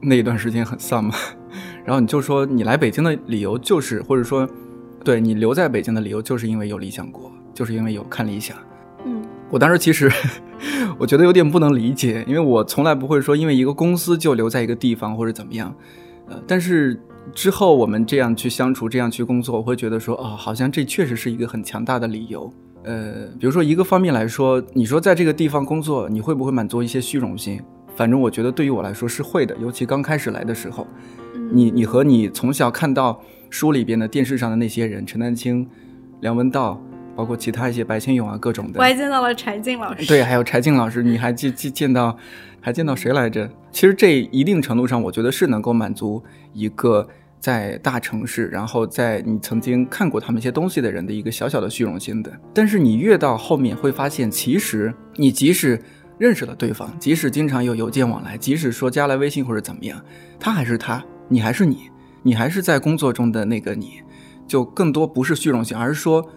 [0.00, 1.14] 那一段时间很丧嘛。
[1.84, 4.48] 然后你就说你来北京的理由就是，或者说，
[5.04, 8.56] 对你留在北京的理由就是因为有理想国，就是因为有看理想。
[9.04, 10.10] 嗯，我当时其实
[10.98, 15.74] 我觉得有点不能理解，因为我从来不会说因为一个公司就留在一个地方或者怎么样。
[16.26, 16.98] 呃，但是
[17.34, 22.52] 之后我们这样去相处，这样去工作，我会觉得说，哦，好像这确实是一个很强大的理由。
[22.84, 27.60] 呃，比如说一个方面来说，你说在这个地方工作，你会不会满足一些虚荣心？
[27.96, 30.86] 反正我觉得对于我来说是会的，尤其刚开始来的时候，
[31.52, 35.68] 你你和你从小看到书里边的、电视上的那些人，陈丹青、
[36.20, 36.80] 梁文道，
[37.16, 42.16] 包括其他一些白先勇啊，各种的，我还见到了柴静老师，对，还有柴静老师，你还见见见到，
[42.60, 43.50] 还见到谁来着？
[43.72, 47.08] 其实这一定程度上，我觉得是能够满足一个。
[47.40, 55.80] 在大城市，然后在你曾经看过他们一些东西的人的一个小小的虚荣心的，但是你越到后面会发现，其实你即使
[56.18, 60.02] 认识了对方，即使经常有邮件往来，即使说加了微信或者怎么样，
[60.40, 61.90] 他还是他，你还是你，
[62.22, 64.02] 你还是在工作中的那个你，
[64.46, 66.28] 就更多不是虚荣心，而是说。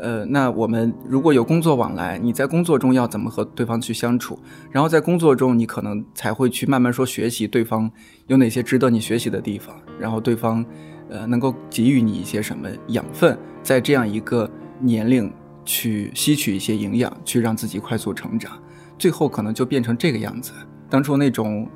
[0.00, 4.38] 呃，那我们如果有工作往来，你在工作中要怎么和对方去相处？
[4.70, 7.90] 然后在工作中，你可能才会去慢慢说学习对方
[8.26, 10.64] 有哪些值得你学习的地方，然后对方，
[11.10, 15.30] 呃，能够给予你一些什么养分，在这样一个年龄
[15.66, 18.52] 去吸取一些营养，去让自己快速成长，
[18.98, 20.52] 最后可能就变成这个样子。
[20.88, 21.68] 当初那种，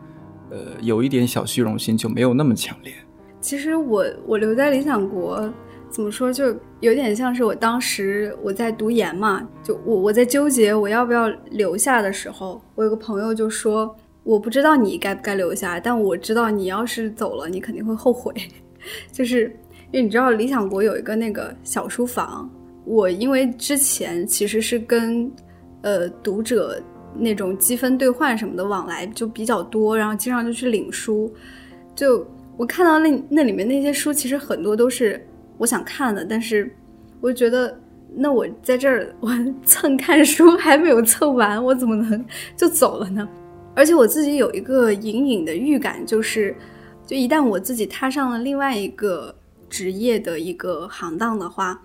[0.51, 2.95] 呃，有一点小虚荣心就没有那么强烈。
[3.41, 5.53] 其实我我留在理想国。
[5.95, 6.47] 怎么说，就
[6.81, 18.35] 有点像是我当时我在读研嘛，就我我在纠结我要不要留下的时候，我有个朋友就说，我不知道你该不该留下，但我知道你要是走了，你肯定会后悔。
[19.13, 19.43] 就是
[19.93, 22.51] 因为你知道理想国有一个那个小书房，
[22.85, 25.31] 我因为之前其实是跟
[25.83, 26.83] 呃读者
[27.17, 31.33] 那种积分兑换什么的往来就比较多，然后经常就去领书，
[31.95, 32.27] 就
[32.57, 35.25] 我看到那那里面那些书，其实很多都是。
[35.59, 36.75] 我想看的，但是
[37.21, 37.79] 我觉得
[38.15, 39.31] 那我在这儿 我
[39.65, 42.25] 蹭看书还没有蹭完，我怎么能
[42.57, 43.29] 就走了呢？
[43.75, 46.55] 而且我自己有一个隐隐的预感，就是
[47.07, 49.35] 就一旦我自己踏上了另外一个
[49.69, 51.83] 职业的一个行当的话，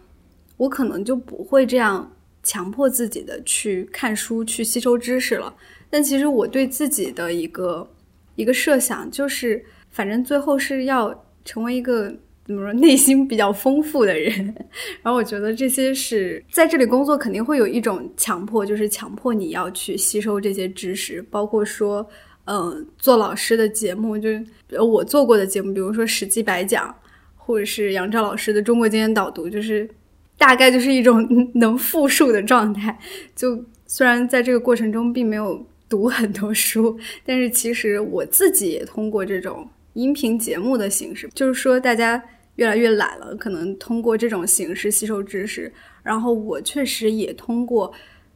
[0.57, 2.11] 我可能就不会这样
[2.43, 5.55] 强迫自己的去看书去吸收知识了。
[5.89, 7.87] 但其实我对自己的一个
[8.35, 12.15] 一个设想就是，反正最后是要成为一个。
[12.49, 12.73] 怎么说？
[12.73, 14.35] 内心比较丰富的人，
[15.03, 22.03] 然后我觉得这些是在这里工作肯定会有一种强迫，就是强迫你要去吸收这些知识，包括说，
[22.45, 24.43] 嗯，做老师的节目，就是
[24.81, 26.89] 我做过的节目，比如说《史记白讲》，
[27.35, 29.87] 或者是杨照老师的《中国经典导读》，就是
[30.35, 32.97] 大概就是一种 能复述的状态。
[33.35, 42.19] 就虽然在这个过程中并没有读很多书，但是其实我自己也通过这种音频节目的形式，就是说大家。
[42.59, 45.71] 越来越懒了，可能通过这种形式吸收知识，
[46.03, 47.89] 然后我确实也通过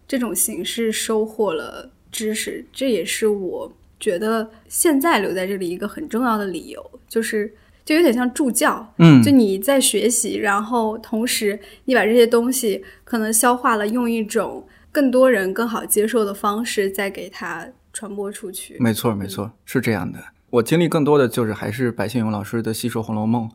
[0.07, 18.77] 这种形式收获了知识，这也是我觉得现在留在这里一个很重要的理由，就是就有点像助教，嗯，就你在学习，然后同时你把这些东西可能消化了，用一种更多人更好接受的方式再给它传播出去。
[18.79, 20.19] 没错，没错，是这样的。
[20.53, 23.49] 我经历更多的就是还是白先勇老师的细说《红楼梦》，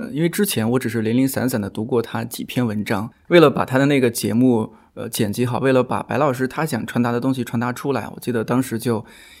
[0.00, 8.96] 呃，因为之前我只是零零散散的读过他几篇文章，为了把他的那个节目呃剪辑好，为了把白老师他想传达的东西传达出来，我记得当时就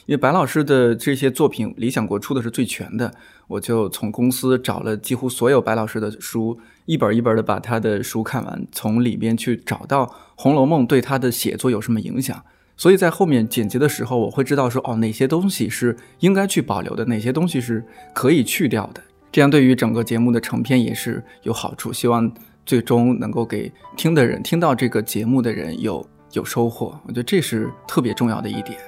[0.06, 3.12] 因为白老师的这些作品，理想国出的是最全的，
[3.48, 12.40] 我就从公司找了几乎所有白老师的书，一本一本的把他的书看完，从里边去找到《红楼梦》对他的写作有什么影响。
[12.80, 19.02] 所以在后面剪辑的时候，我会知道说，哦，哪些东西是应该去保留的，哪些东西是可以去掉的。
[19.30, 21.92] 这样对于整个节目的成片也是有好处。
[21.92, 22.32] 希望
[22.64, 26.98] 最终能够给听的人、听到这个节目的人有有收获。
[27.04, 28.78] 我觉得这是特别重要的一点。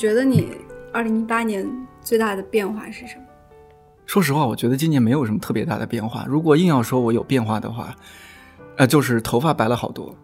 [0.00, 0.48] 觉得你
[0.94, 1.68] 二零一八年
[2.00, 3.22] 最大的变化是什么？
[4.06, 6.24] 说实话，我觉得今年没有什么特别大的变化。
[6.26, 7.94] 如果硬要说我有变化的话，
[8.78, 10.16] 呃，就是头发白了好多。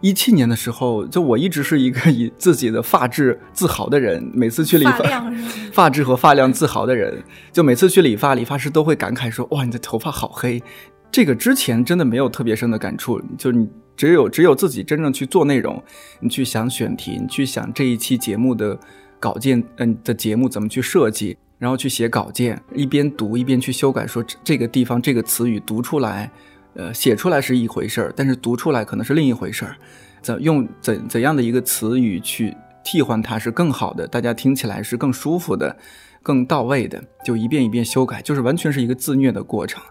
[0.00, 5.32] 一七年的时候，就我一直是一个以自己的发质自豪的人，每次去理发，
[5.74, 7.20] 发质和发量自豪的人，
[7.50, 10.62] 就每次去理发，理发师都会感慨说：“哇，你的头发好黑。”
[11.10, 15.82] 这个之前真的没有特别深的感触，就你只有只有自己真正去做内容，
[16.20, 18.78] 你去想选题，你去想这一期节目的。
[19.24, 26.30] 稿件，嗯，的节目怎么去设计，然后去写稿件，一边读一边去修改，说这个地方这个词语读出来，
[26.74, 29.76] 呃，写出来是一回事儿，但是读出来可能是另一回事儿，
[30.20, 35.74] 怎用怎怎样的一个词语去替换它是更好的，大家听起来是更舒服的，
[36.22, 39.82] 更到位的，就一遍一遍修改，就是完全是一个自虐的过程。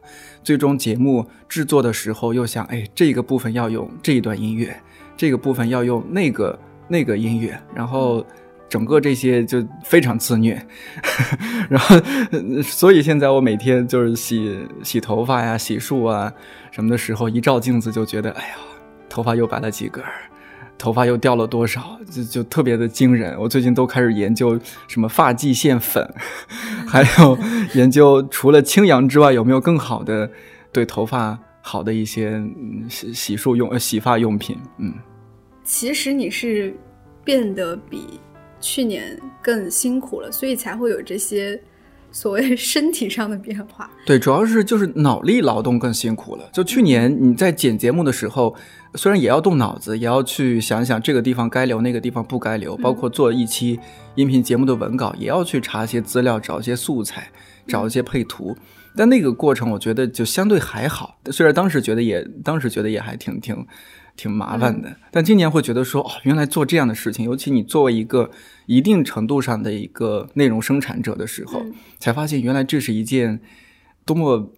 [0.44, 4.80] 最终节目制作的时候又想，哎，这个部分要用这一段音乐，
[5.18, 8.24] 这个部分要用那个那个音乐，然后。
[8.74, 10.60] 整个这些就非常自虐，
[11.70, 11.96] 然后
[12.64, 16.34] 所以现在我每天就是洗洗头发呀、洗漱啊
[16.72, 18.56] 什么的时候，一照镜子就觉得，哎呀，
[19.08, 20.04] 头发又白了几根，
[20.76, 23.40] 头发又掉了多少，就就特别的惊人。
[23.40, 26.12] 我最近都开始研究什么发际线粉，
[26.90, 27.38] 还有
[27.76, 30.28] 研究除了清扬之外，有没有更好的
[30.72, 32.42] 对头发好的一些
[32.90, 34.58] 洗洗漱用呃洗发用品。
[34.80, 34.92] 嗯，
[35.64, 36.76] 其实你是
[37.24, 38.20] 变得比。
[38.64, 41.62] 去年更辛苦了，所以才会有这些
[42.14, 43.92] 所谓 身体上的变化。
[44.06, 46.50] 对，主要是就是脑力劳动更辛苦了。
[46.54, 48.56] 就去年你在剪节目的时候，
[48.96, 53.78] 虽然也要动脑子，也要去想想这个地方该留，那个地方不该留，包括做一期
[54.16, 57.30] 音频节目的文稿，也要去查一些资料，找一些素材，
[57.68, 58.56] 找一些配图。
[58.96, 61.20] 但那个过程，我觉得就相对还好。
[61.32, 63.68] 虽然当时觉得也，当时觉得也还挺挺。
[64.16, 68.30] 挺麻烦的，但今年会觉得说，哦，原来做这样的事情，尤其你作为一个
[68.66, 71.66] 一定程度上的一个内容生产者的时候，
[72.00, 73.40] 才发现原来这是一件
[74.06, 74.54] 多么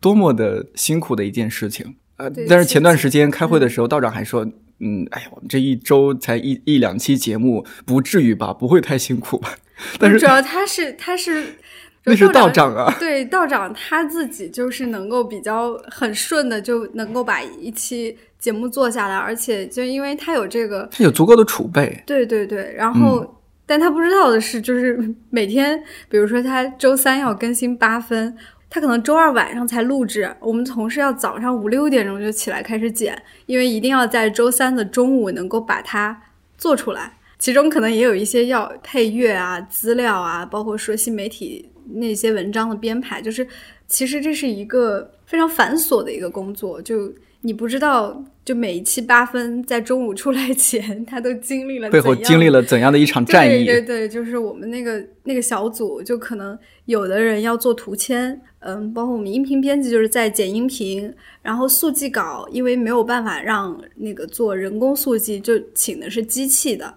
[0.00, 1.96] 多么的辛苦的一件事情。
[2.16, 4.44] 呃，但是前段时间开会的时候，道长还说，
[4.78, 8.52] 嗯，哎呀，我们这一周才一一两期节目，不至于吧？
[8.52, 9.54] 不会太辛苦吧？
[9.98, 11.56] 但是主要他是他是。
[12.04, 22.02] 那是道长啊，对道长他自己就是能够比较很顺的就能够把一期节目做下来，而且就因为他有这个，他有足够的储备。
[22.06, 28.36] 对对对，然后但他不知道的是，就是每天，比如说他周三要更新八分。
[28.70, 36.20] 他可能周二晚上才录制，我们同事要早上五六点钟就起来开始剪，因为一定要在周三的中午能够把它
[36.58, 37.12] 做出来。
[37.38, 43.46] 其中可能也有一些要配乐啊、资料啊，包括说新媒体那些文章的编排，就是
[43.86, 47.12] 其实这是一个非常繁琐的一个工作，就。
[47.46, 53.66] 你不知道，就每一期八分在中午出来前，他都经历了背后经历了怎样的一场战役？
[53.66, 66.94] 对对对，就是我们那个那个小组，就可能有的人要做图签，嗯，包括我们音频编辑就是在剪音频，然后速记稿，因为没有办法让那个做人工速记，就请的是机器的，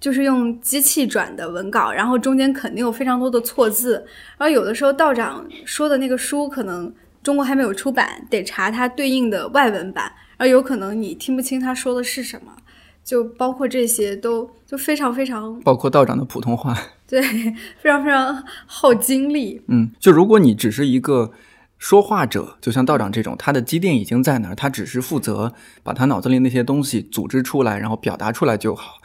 [0.00, 3.94] 就是用机器转的文稿，然后中间肯定有非常多的错字，
[4.38, 6.92] 然后有的时候道长说的那个书可能。
[7.22, 12.52] 中国还没有出版，得查它对应的外文版，而有可能你听不清他说的是什么，
[13.02, 17.20] 就包括这些都就非常非常，包括道长的普通话， 对，
[17.82, 19.60] 非常非常耗精力。
[19.66, 21.32] 嗯，就如果你只是一个
[21.78, 28.98] 说话者，就像道长这种，他的积淀已经在那儿，他只是负责把他脑子里那些东西组织出来，然后表达出来就好。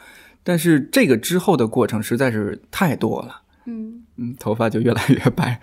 [0.44, 3.42] 但是这个之后的过程实在是太多了。
[3.66, 5.60] 嗯嗯，头发就越来越白。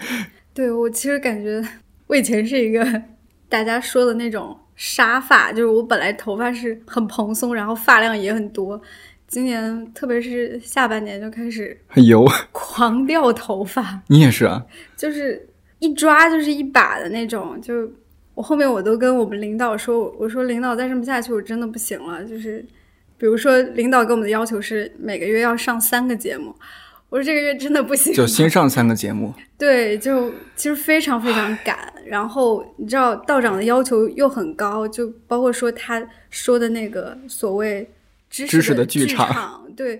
[0.53, 1.61] 对我其实感觉。
[2.07, 3.03] 我以前是一个
[3.47, 8.81] 大家说的那种沙发，就是我本来头发是很蓬松，然后发量也很多。
[9.27, 14.01] 今年特别是下半年就开始 很油，狂掉头发。
[14.07, 14.65] 你 也是啊？
[14.97, 17.61] 就是一抓就是一把的那种。
[17.61, 17.87] 就
[18.33, 22.23] 我后面我都跟我们领导说，我说领导再这么下去我真的不行了。
[22.23, 22.65] 就是
[23.19, 26.55] 比如说领导给我们的要求是每个月要上三个节目。
[27.09, 29.33] 我说这个月真的不行，就新上三个节目。
[29.57, 31.91] 对，就其实非常非常赶。
[32.05, 37.89] 然后你知道道长的要求又很高，就包括说他说的那个所谓
[38.29, 39.99] 知识的剧场，对，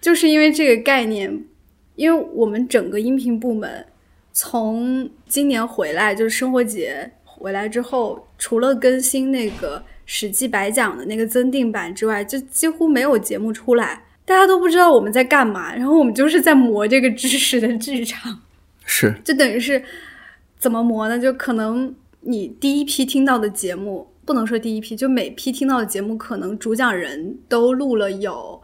[0.00, 1.44] 就是因为这个概念，
[1.94, 3.86] 因为我们整个音频部门
[4.32, 9.78] 从今年回来，就是生活节回来之后，除了更新那个
[10.10, 14.02] 《史记白讲》的那个增订版之外，就几乎没有节目出来。
[14.24, 18.40] 大家都不知道我们在干嘛，然后我们就是在磨这个知识的剧场，
[18.86, 19.82] 是，就等于是
[20.58, 21.18] 怎么磨呢？
[21.18, 28.58] 就可能你第一批听到的节目，不能说第一批，就每批听到的节目，可能主讲人都录了有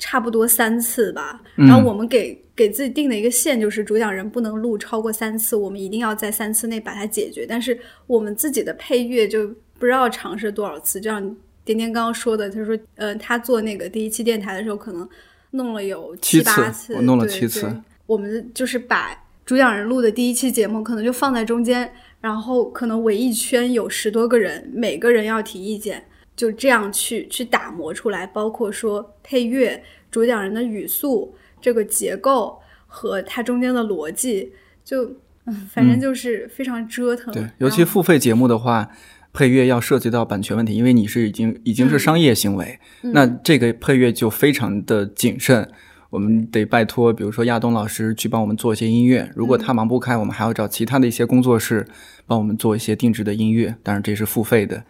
[0.00, 1.40] 差不多三次吧。
[1.54, 7.44] 然后我们给给自己定的一个线就是主讲人不能录超过三次，我们一定要在三次内把它解决。
[7.44, 11.36] 但是我们自己的配乐就不知道尝试多少次，这样。
[11.64, 15.06] 点点刚刚说的，他说，呃，他做那个第一期电台的时候，可能
[15.50, 17.70] 弄了有七八次，我弄了七次。
[18.06, 19.14] 我们就是把
[19.44, 26.02] 主讲人录的第一期节目，可能就放在中间，然后可能围一圈有十多个人，每个人要提意见，
[26.34, 35.04] 就这样去去打磨出来，包括说配乐、主讲人的语速、这个结构和它中间的逻辑，就
[35.44, 37.30] 嗯，反正就是非常折腾。
[37.34, 38.90] 对，尤其付费节目的话。
[39.38, 45.70] 配乐要涉及到版权问题，因为你是已经已经是商业行为，那这个配乐就非常的谨慎。
[46.10, 49.30] 我们得拜托，比如说亚东老师去帮我们做一些音乐。
[49.36, 51.86] 如果他忙不开，我们还要找其他的一些工作室
[52.26, 53.76] 帮我们做一些定制的音乐。
[53.84, 54.82] 当然，这是付费的。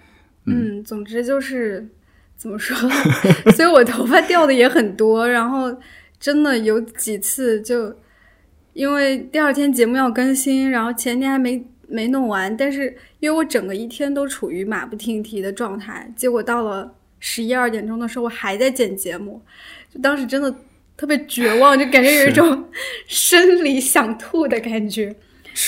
[0.46, 1.86] 嗯，总之就是
[2.34, 2.74] 怎么说，
[3.52, 5.28] 所以我头发掉的也很多。
[5.28, 5.76] 然后
[6.18, 7.94] 真的有几次就
[8.72, 11.62] 因为第二天节目要更新，然后前天还没。
[11.88, 19.40] 没弄完，但是因为我整个一天都处于马不停蹄的状态，结果到了十一二点钟的时候，我还在剪节目，
[19.92, 20.54] 就当时真的
[20.96, 22.64] 特别绝望，就感觉有一种
[23.08, 25.14] 生理想吐的感觉。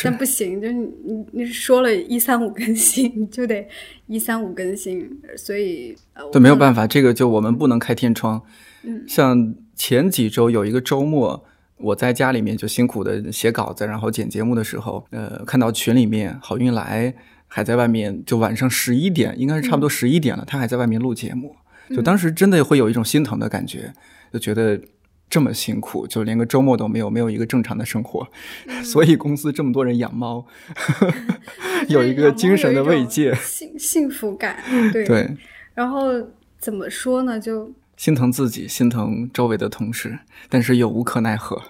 [0.04, 0.88] 但不行，就是你
[1.32, 3.66] 你说了一三五更新，你就得
[4.06, 5.96] 一三五更新，所以
[6.30, 8.40] 对没有办法，这个就我们不能开天窗。
[8.82, 11.44] 嗯，像前几周有一个周末。
[11.80, 17.14] 我在家里面就辛苦的写稿子，然后剪节目的时候，呃，看到群里面好运来
[17.48, 21.56] 还在外面，就晚上十一点，应该是差不多十一点了，他还在外面录节目，
[21.88, 23.92] 就当时真的会有一种心疼的感觉，
[24.32, 24.80] 就觉得
[25.28, 28.28] 这么辛苦，就连个周末都没有，没有一个正常的生活，
[28.84, 30.44] 所以公司这么多人养猫，
[31.88, 34.56] 有一个精神的慰藉，幸幸福感，
[34.92, 35.04] 对。
[35.04, 35.36] 对，
[35.74, 36.08] 然后
[36.58, 37.72] 怎么说呢，就。
[38.00, 41.60] 心疼自己，心疼周围的同事，但是又无可奈何。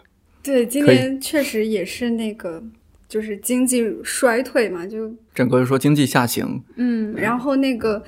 [0.44, 2.62] 对，今年确实也是那个，
[3.08, 6.62] 就是经济衰退嘛，就整个说经济下行。
[6.76, 8.00] 嗯，然后那个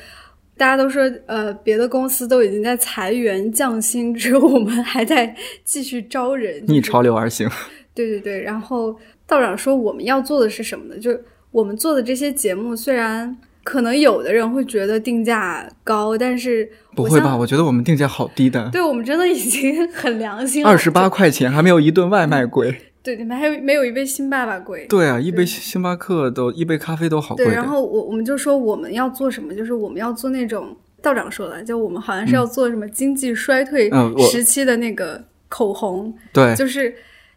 [0.57, 5.34] 大家都说，呃，别的公司都已经在裁员降薪，只有我们还在
[5.64, 7.51] 继续招人，逆潮流而行。
[7.92, 8.96] 对对对，然后
[9.26, 10.96] 道长说我们要做的是什么呢？
[10.96, 11.11] 就
[11.51, 13.36] 我们做的这些节目，虽然。
[13.64, 17.36] 可能有的人会觉得定价高，但是不会吧？
[17.36, 18.68] 我觉得我们定价好低的。
[18.70, 20.68] 对我们真的已经很良心了。
[20.68, 22.76] 二十八块钱还没有一顿外卖贵。
[23.02, 24.86] 对，你们还有没有一杯星爸爸贵？
[24.88, 27.46] 对啊，一杯星巴克都一杯咖啡都好贵。
[27.46, 33.90] 对，然后我我们就说我们要做什么，就是我们要做那种道长说的，就我们好像是要做什么经济衰退
[34.30, 36.12] 时期的那个口红。
[36.32, 36.94] 对，就是。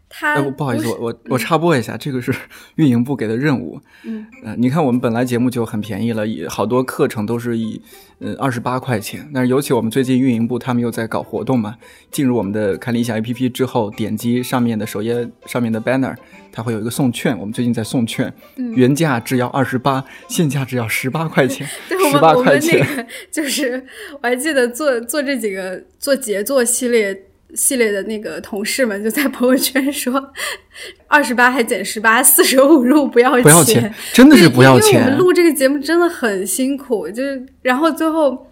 [0.08, 2.34] 他不好意思，我我我插播一下，这个是
[2.76, 3.82] 运营部给的任务。
[4.04, 7.82] 嗯，呃，你看我们本来节目就很便宜了，以好多课程都是以
[8.20, 9.30] 嗯二十八块钱。
[9.34, 11.76] 但是尤其我们最近运营部他们又在搞活动嘛，
[12.12, 16.16] 进入我们的看理想 APP 之后，点击上面的首页上面的 banner，
[16.52, 17.38] 它会有一个送券。
[17.38, 18.32] 我们最近在送券，
[18.76, 21.68] 原价只要二十八，现价只要十八块钱，
[22.12, 23.06] 十八块钱。
[23.32, 23.84] 就是
[24.14, 27.24] 我还记得做做这几个做杰作系列。
[27.54, 30.34] 系列的那个同事们就在朋友圈说，
[31.08, 34.94] 二十八还减十八，四舍五入不要钱，不要钱，真的是不要钱。
[34.94, 38.48] 因为我们录这个节目真的很辛苦，就是然后最后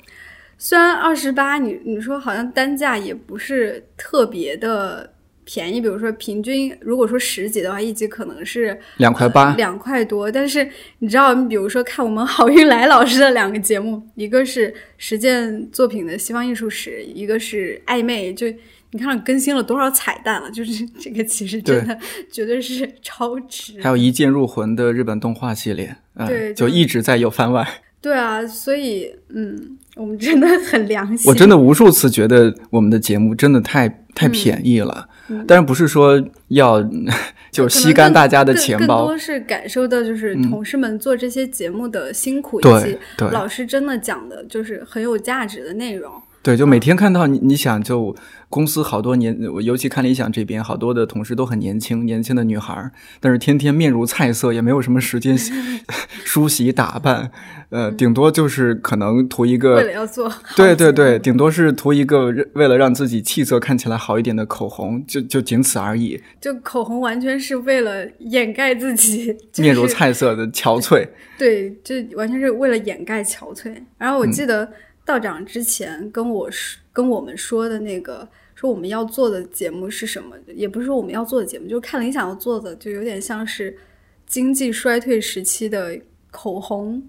[0.58, 5.12] 虽然二十八，你你说好像单价也不是特别的
[5.44, 10.32] 便宜，比如说平均如果说十集的话，一集可能是两块八，两块多。
[10.32, 10.66] 但是
[11.00, 18.48] 你知道，你比如说看我们郝运来老师的两个节目，一个是实践作品的西方艺术史，一个是暧昧，就。
[18.94, 20.50] 你看更新了多少彩蛋了？
[20.52, 21.98] 就是 这个，其实真的
[22.32, 23.82] 绝对是超值。
[23.82, 25.96] 还有一键入魂的日本动画系列，
[26.28, 27.68] 对，就一直在有番外。
[28.00, 31.32] 对啊，所以嗯，我们真的很良心。
[31.32, 35.08] 我真的无数次觉得我们的节目真的太太便宜了，
[35.48, 36.86] 但是不是说要
[37.50, 39.06] 就吸干大家的钱包？
[39.06, 42.98] 更多是感受到就是同事们做这些节目的辛苦，以及
[43.32, 46.12] 老师真的讲的就是很有价值的内容。
[46.44, 48.14] 对，就每天看到你，你想就
[48.50, 52.92] 公司好多年，我尤其看理想这边好多的同事都很年轻，年轻的女孩儿，
[53.22, 55.38] 但是天天面如菜色，也没有什么时间
[56.26, 57.32] 梳洗打扮，
[57.70, 62.26] 呃，顶多就是可能图一个为了要做，对对对，顶多是涂一个
[62.56, 66.22] 为了让自己气色看起来好一点的口红，就就仅此而已。
[66.42, 73.74] 就口红完全是为了掩盖自己面如菜色的憔悴，对，就完全是为了掩盖憔悴。
[73.98, 74.70] 然后我记得。
[75.06, 80.38] 道长之前跟我说、跟我们说的那个，说我们要做的节目是什么？
[80.48, 83.78] 也不是说我们要做的节目，就是看理想要做的，就有点像是
[84.26, 86.00] 经济衰退时期的
[86.32, 87.04] 口红，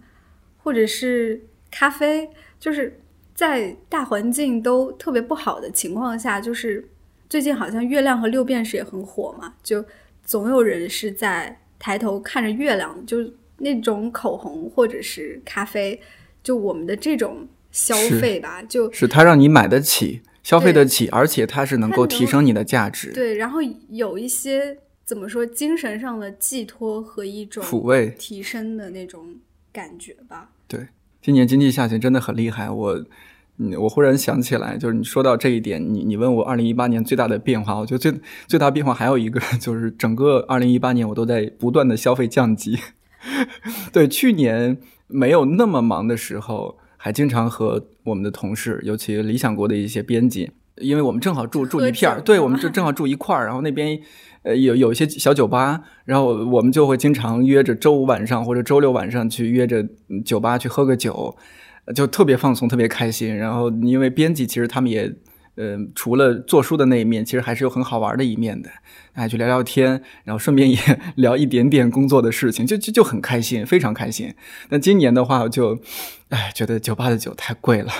[0.59, 1.40] 或者是
[1.70, 2.28] 咖啡，
[2.59, 2.99] 就是
[3.34, 6.88] 在大环境都特别不好的情况下，就是
[7.28, 9.84] 最近好像月亮和六便士也很火嘛，就
[10.24, 13.18] 总有人是在抬头看着月亮，就
[13.59, 16.01] 那种口红或者是咖啡，
[16.42, 17.47] 就我们的这种。
[17.74, 23.12] 消费吧，就是它让你买得起、消费得起，而且它是能够提升你的价值。
[23.12, 23.58] 对，然后
[23.88, 29.34] 有一些怎么说，精神上的寄托和一种抚慰、提升的那种
[29.72, 30.50] 感觉吧。
[30.68, 30.86] 对，
[31.20, 32.70] 今年经济下行真的很厉害。
[32.70, 33.04] 我，
[33.80, 38.14] 我忽然想起来，就是你说到这一点，你你问我二零一八年最大的变化，我觉得最
[38.46, 42.78] 最大变化还有一个， 就是整个二零一八年我都在不断的消费降级。
[43.92, 46.78] 对，去年没有那么忙的时候。
[47.05, 54.00] 还经常和我们的同事，尤其理想国的一些编辑，因为我们正好住住一片儿，对，我们就正好住一块儿，然后那边
[54.42, 59.86] 呃有有一些小酒吧，然后我们就会经常约着周五晚上或者周六晚上去约着
[60.24, 61.36] 酒吧去喝个酒，
[61.94, 63.36] 就特别放松，特别开心。
[63.36, 65.14] 然后因为编辑其实他们也。
[65.57, 68.68] 呃，除了做书的那一面，其实还是有很好玩的一面的，
[69.12, 70.76] 哎，去聊聊天，然后顺便也
[71.16, 74.34] 聊一点点工作的事情，就就就很开心，非常开心。
[74.68, 75.78] 但今年的话，就，
[76.30, 77.92] 哎，觉得酒吧的酒太贵了，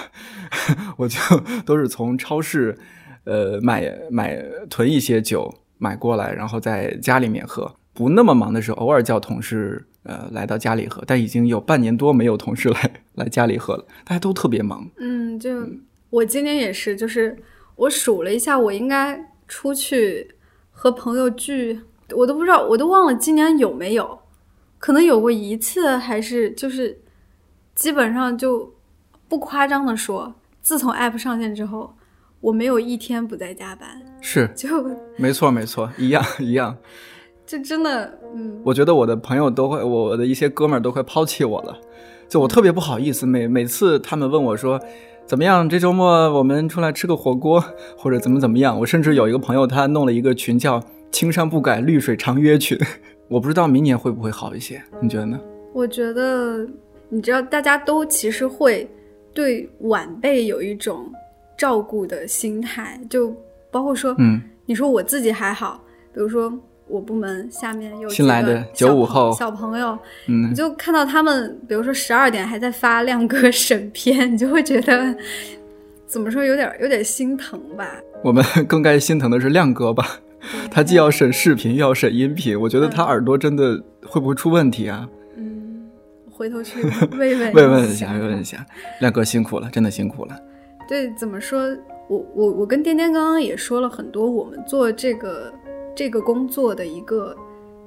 [0.99, 1.19] 我就
[1.65, 2.77] 都是从超市，
[3.25, 7.77] 呃，买买囤一些酒买过来，然后在家里面喝。
[7.93, 11.05] 不那么忙的时候，偶尔叫同事，呃，来到家里喝。
[11.07, 14.91] 但已经有半年多没有同事来来家里喝了，大家都特别忙。
[14.99, 15.51] 嗯，就。
[16.15, 17.37] 我今年也是，就是
[17.75, 20.37] 我数了一下，我应该出去
[20.71, 21.81] 和朋友聚，
[22.15, 24.21] 我都不知道，我都忘了今年有没有，
[24.79, 27.01] 可能有过一次，还是就是
[27.75, 28.73] 基本上就
[29.29, 31.93] 不夸张的说，自从 App 上线之后，
[32.41, 34.69] 我没有一天不在加班，是，就
[35.19, 36.77] 没错没错，一样一样，
[37.45, 41.77] 就真的，嗯，我觉得我的朋友都会，我的一些哥们儿都快抛弃我了，
[42.29, 44.81] 就我特别不好意思，每每次他们问我说。
[45.27, 45.67] 怎么样？
[45.69, 47.63] 这周末我们出来吃个火锅，
[47.97, 48.79] 或者怎么怎么样？
[48.79, 52.79] 我甚至有一个朋友，他弄了一个群叫“青山不改，绿水长约群”。
[53.29, 54.83] 我不知道明年会不会好一些？
[55.01, 55.41] 你觉得呢？
[55.73, 56.67] 我觉得，
[57.09, 58.89] 你知道，大家都其实会
[59.33, 61.11] 对晚辈有一种
[61.57, 63.35] 照顾的心态，就
[63.71, 66.53] 包括说，嗯，你说我自己还好，比如说。
[66.87, 75.17] 我部门下面有新来的九五后小朋友，嗯，你就看到他们，比如说十二点还在发亮哥审片， 你就会觉得
[76.07, 77.89] 怎么说有点有点心疼吧？
[78.23, 80.21] 我们 更该心疼的是亮哥吧？
[80.71, 85.09] 他既要审视频，又要审音频，我觉得他耳朵真的会不会出问题啊？
[85.37, 85.89] 嗯，
[86.31, 86.83] 回头去
[87.19, 88.65] 慰问 慰问一下，慰问一下，
[89.01, 90.39] 亮哥辛苦了，真的辛苦了。
[90.87, 91.61] 对，怎么说？
[92.07, 95.51] 我我我跟颠颠刚刚也说了很多，我们做这个
[95.95, 97.37] 这个工作的一个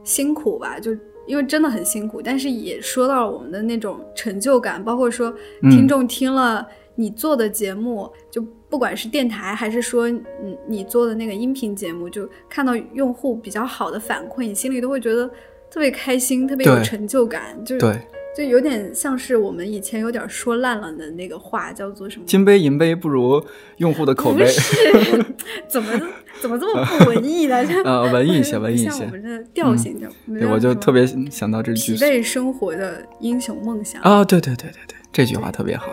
[0.03, 0.91] 辛苦吧，就
[1.25, 5.33] 因为真的很辛苦，但是也说到了我们的那种成就感，包括说
[5.63, 10.23] 听众听了你做的节目，就不管是电台还是说你
[10.67, 15.29] 你做的那个音频节目，就看到用户比较好的反馈，你心里都会觉得
[15.69, 17.99] 特别开心，特别有成就感，就对。
[18.35, 22.25] 就有点像是我们以前有点说烂了的那个话，叫做什么？
[22.27, 23.43] 金杯银杯不如
[23.77, 24.45] 用户的口碑。
[24.45, 25.25] 不是
[25.67, 25.99] 怎么
[26.41, 27.55] 怎么这么不文艺呢？
[27.83, 28.89] 呃，文艺一些，文艺一些。
[28.89, 30.07] 像我们这调性就。
[30.33, 31.93] 对，我就特别想到这句。
[31.93, 34.23] 疲惫生活的英雄梦想啊！
[34.23, 35.87] 对对对对对，这句话特别好。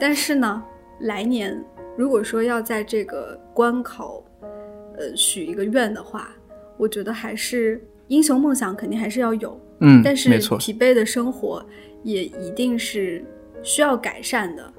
[0.00, 0.62] 但是呢，
[1.00, 1.62] 来年
[1.96, 4.24] 如果说要在这个关口，
[4.96, 6.30] 呃，许一个愿的话，
[6.76, 9.60] 我觉得还是英雄梦想肯定还是要有。
[9.80, 10.28] 嗯，但是
[10.58, 11.64] 疲惫的生活
[12.02, 13.24] 也一定是
[13.62, 14.72] 需要改善的。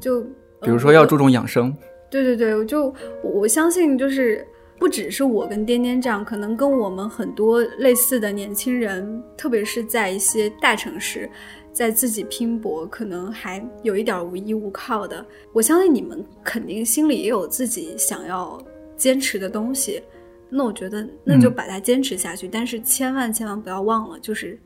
[0.00, 0.22] 就
[0.62, 1.74] 比如说要注重养生。
[2.08, 4.46] 对对对，我就我相信，就是
[4.78, 11.28] 不只是我跟颠颠这样，可能跟我们很多类似的年轻人，特别是在一些大城市，
[11.72, 15.24] 在自己拼搏，可能还有一点无依无靠的。
[15.52, 18.62] 我相信你们肯定心里也有自己想要
[18.96, 20.02] 坚持的东西。
[20.48, 24.58] 那我觉得，那就把它坚持下去，但是千万千万不要忘了，就是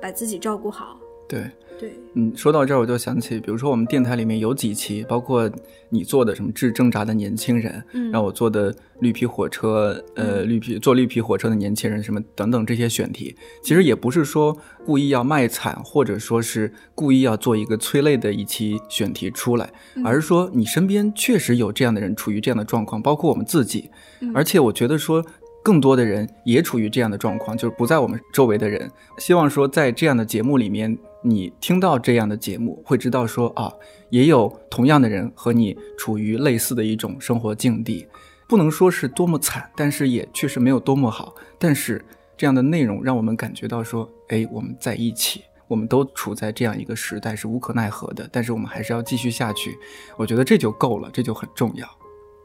[0.00, 0.98] 把自己照顾好。
[1.28, 1.40] 对
[1.78, 5.50] 对，嗯，说到这儿我就想起，比如说我们电台里面有几期，包括
[5.90, 14.56] 你做的什么治挣扎的年轻人，嗯，让我做的绿皮火车，呃，绿皮坐绿皮火车的年轻人，什么等等这些选题，其实也不是说
[14.86, 19.70] 故意要卖惨，或者说是故意要做一个催泪的一期选题出来，
[20.04, 23.90] 而是说你身边确实有这样的人处于这样的状况，包括我们自己。
[24.34, 25.22] 而且我觉得说，
[25.62, 28.90] 更多的人也处于这样的状况，就是不在我们周围的人。
[29.18, 30.96] 希望说，在这样的节目里面，
[31.28, 33.72] 你听到这样的节目，会知道说啊，
[34.10, 38.06] 也有同样的人和你处于类似的一种生活境地。
[38.48, 41.34] 不能说是多么惨，但是也确实没有多么好。
[41.58, 42.04] 但是
[42.36, 48.28] 这样的内容让我们感觉到说，哎，我们在一起，我们都处在这样一个时代，是无可奈何的。
[48.30, 49.76] 但是我们还是要继续下去。
[50.16, 51.88] 我觉得这就够了，这就很重要。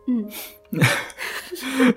[0.08, 0.28] 嗯，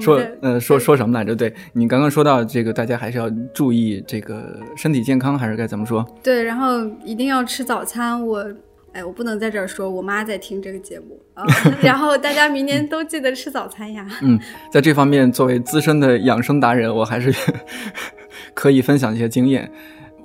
[0.00, 1.34] 说呃说说什么来着？
[1.34, 6.04] 对你刚刚说到这个，大家还是要注意这个身体健康，还是该怎么说？
[6.22, 8.26] 对，然后一定要吃早餐。
[8.26, 8.44] 我
[8.92, 11.44] 哎，我不能在这儿说，我妈在听这个节目啊。
[11.80, 14.04] 然后大家明年都记得吃早餐呀。
[14.22, 14.36] 嗯，
[14.72, 17.32] 在这方面，作为资深的养生达人，我还是
[18.52, 19.70] 可以分享一些经验。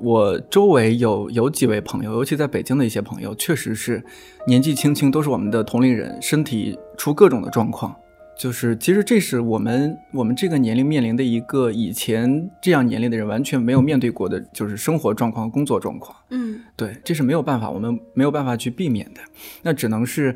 [0.02, 4.04] 我周围有有几位朋友，尤其在北京的一些朋友，确实是
[4.48, 7.96] 年纪轻轻，都是我们的同龄人，身体出各种的状况。
[8.38, 16.16] 就是其实这是我们我们这个年龄面临的一个以前这样年龄的人完全没有面对过的，就是生活状况、工作状况。
[16.30, 19.22] 嗯，对，这是没有办法，我们没有办法去避免的。
[19.64, 20.36] 那只能是，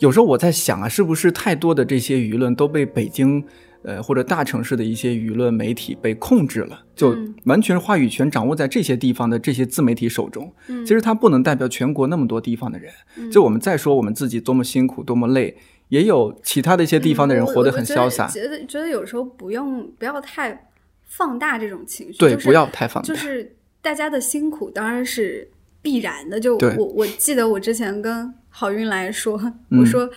[0.00, 3.44] 有时候我在想啊，是不是太多的这些舆论都被北京。
[3.82, 10.52] 呃，或者大城市的一些舆论媒体被控制了，就完全话语权掌握在这些地方的这些自媒体手中。
[10.66, 12.92] 其实它不能代表全国那么多地方的人。
[13.30, 15.56] 就我们再说我们自己多么辛苦、多么累，
[15.88, 18.26] 也有其他的一些地方的人活得很潇洒。
[18.28, 20.68] 觉得觉得有时候不用不要太
[21.04, 23.06] 放大这种情绪，对，不要太放大。
[23.06, 25.48] 就是大家的辛苦当然是
[25.82, 26.38] 必然的。
[26.40, 29.40] 就我我记得我之前跟郝运来说，
[29.78, 30.10] 我说。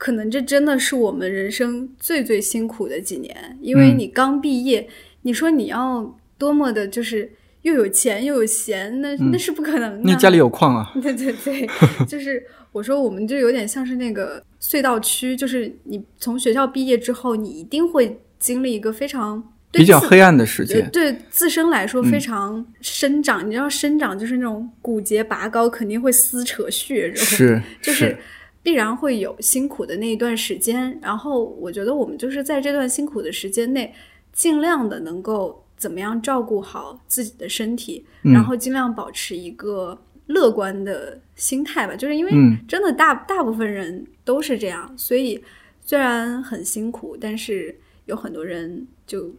[0.00, 4.88] 可能这真的是我们人生最最辛苦的几年，因为你刚毕业，
[5.22, 7.32] 你说你要多么的，就是
[7.62, 10.08] 又有钱又有闲，那那是不可能的。
[10.08, 10.92] 你家里有矿啊？
[11.02, 11.68] 对对对，
[12.06, 12.40] 就是
[12.70, 23.46] 我说，我们就有点像是那个隧道区，就是你从学校毕业之后，你一定会经历一个非常比较黑暗的时间，对自身来说非常生长。
[23.46, 28.16] 你知道，生长就是那种骨节拔高，肯定会撕扯血肉， 是就是。
[28.60, 33.94] 必然会有辛苦的那一段时间，然后我觉得我们就是在这段辛苦的时间内，
[34.32, 39.98] 尽量的能够怎么样照顾好自己的身体，然后尽量保持一个
[40.28, 41.94] 乐观的心态吧。
[41.94, 42.32] 就是因为
[42.66, 45.42] 真的大大部分人都是这样，所以
[45.84, 47.76] 虽然很辛苦，但是
[48.06, 49.30] 有很多人就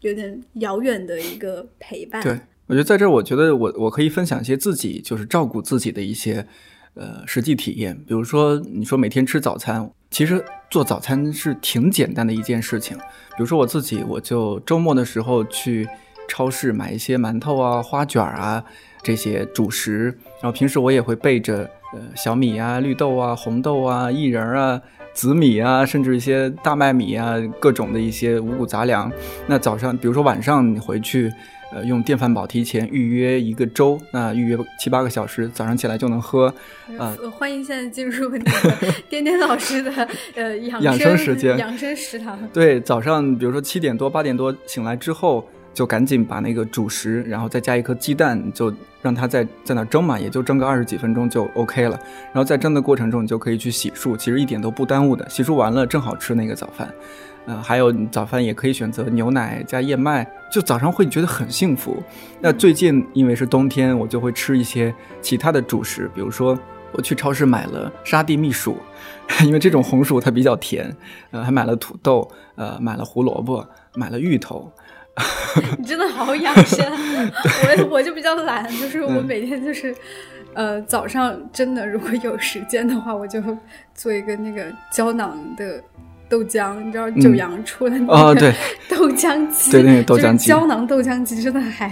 [0.00, 2.20] 有点遥远的一个陪伴。
[2.22, 6.46] 对我觉得在这，我觉得我我可以分享一些自己就是照顾自己的一些。
[6.94, 12.96] 呃，实际体验，比如说，你说每天吃早餐，其实做早餐是挺简单的一件事情。
[12.96, 15.86] 比如说我自己，我就周末的时候去
[16.26, 18.64] 超市买一些馒头啊、花卷啊
[19.02, 20.04] 这些主食，
[20.40, 24.80] 然后平时我也会备着呃小米啊、绿豆啊、红豆啊、薏仁啊、
[25.12, 29.10] 紫米啊，甚至一些大麦米啊，各种的一些五谷杂粮。
[29.46, 31.32] 那早上，比如说晚上你回去。
[31.70, 36.50] 呃，用电饭煲提前预约一个粥，那预约七八个小时，早上起来就能喝。
[36.96, 38.74] 呃，欢迎现在进入那个
[39.10, 42.38] 颠颠老师的呃养生时间，养生食堂。
[42.54, 45.46] 对，早上比如说七点多、八点多醒来之后，
[45.78, 51.96] 就赶紧把那个主食，然后再加一颗鸡蛋，就让它在在那蒸嘛，也就蒸个二十几分钟就 OK 了。
[52.32, 55.24] 然后在蒸的过程中，你就可以去洗漱，其实一点都不耽误的。
[55.28, 56.92] 洗漱完了，正好吃那个早饭。
[57.46, 62.02] 呃，还有早饭也可以选择牛奶加燕麦，就早上会觉得很幸福。
[62.40, 66.58] 那最近因为是冬天，我就会吃一些其他的主食，比如说
[66.90, 68.76] 我去超市买了沙地蜜薯，
[69.46, 70.92] 因为这种红薯它比较甜。
[71.30, 73.64] 呃，还买了土豆，呃，买了胡萝卜，
[73.94, 74.72] 买了芋头。
[75.78, 76.84] 你真的好养生，
[77.32, 79.94] 我我就比较懒，就是我每天就是，
[80.54, 83.42] 呃，早上真的如果有时间的话，我就
[83.94, 85.82] 做一个那个胶囊的。
[86.28, 88.52] 豆浆，你知道九阳出的那个
[88.88, 91.90] 豆浆机，对那个豆浆机，胶囊豆浆机真的还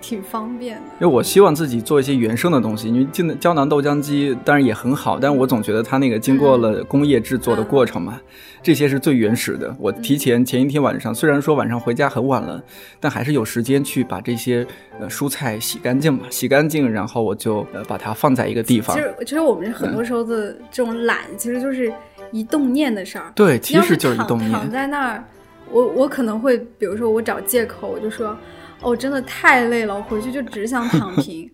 [0.00, 0.82] 挺方便的。
[1.00, 8.20] 因为我希望自己做一些原生的东西，因为进胶囊豆浆机当然也很好，但是我总觉得它那个经过了工业制作的过程嘛，
[8.62, 9.74] 这些是最原始的。
[9.78, 12.60] 我提前前一天晚上，虽然说晚上回家很晚了，
[12.98, 14.66] 但还是有时间去把这些
[14.98, 18.96] 呃蔬菜洗干净嘛，洗干净，然后我就呃把它放在一个地方。
[18.96, 21.92] 其实其实我们很多时候的这种懒，其实就是。
[22.32, 24.50] 一动念的事儿，对，其实就是一动念。
[24.50, 25.24] 躺在那儿，
[25.70, 28.36] 我我可能会，比如说我找借口，我就说，
[28.80, 31.50] 哦，真的太累了，我回去就只想躺 平。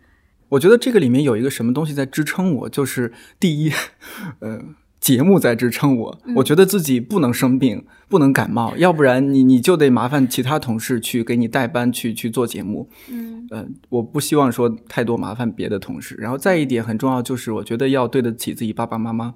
[0.51, 3.73] 我觉得这个里面有一个什么东西在支撑我，就是第一，
[4.41, 4.61] 呃，
[5.05, 6.19] 节目在支撑我。
[6.37, 12.89] 我觉得自己不能生病，不能感冒，要不然你你就得麻烦其他同事去给你代班去去做节目。
[13.11, 16.15] 嗯，呃，我不希望说太多麻烦别的同事。
[16.19, 19.35] 然后再一点很重要，就是我觉得要对得起自己爸爸妈妈。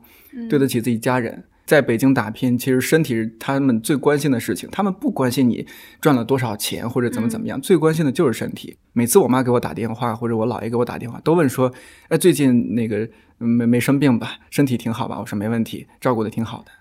[0.49, 4.69] 对得起自己家人，在北京打拼，其实身体是他们最关心的事情。
[4.71, 5.67] 他们不关心你
[6.01, 8.77] 赚了多少钱或者怎么怎么样，最关心的就是身体。
[8.93, 11.73] 每次我妈给我打电话，或者我姥爷给我打电话，都问说
[12.09, 13.09] ：“哎，最近那个
[13.39, 14.39] 没没生病吧？
[14.51, 16.73] 身体挺好吧？”我说：“没问题，照顾的挺好的。”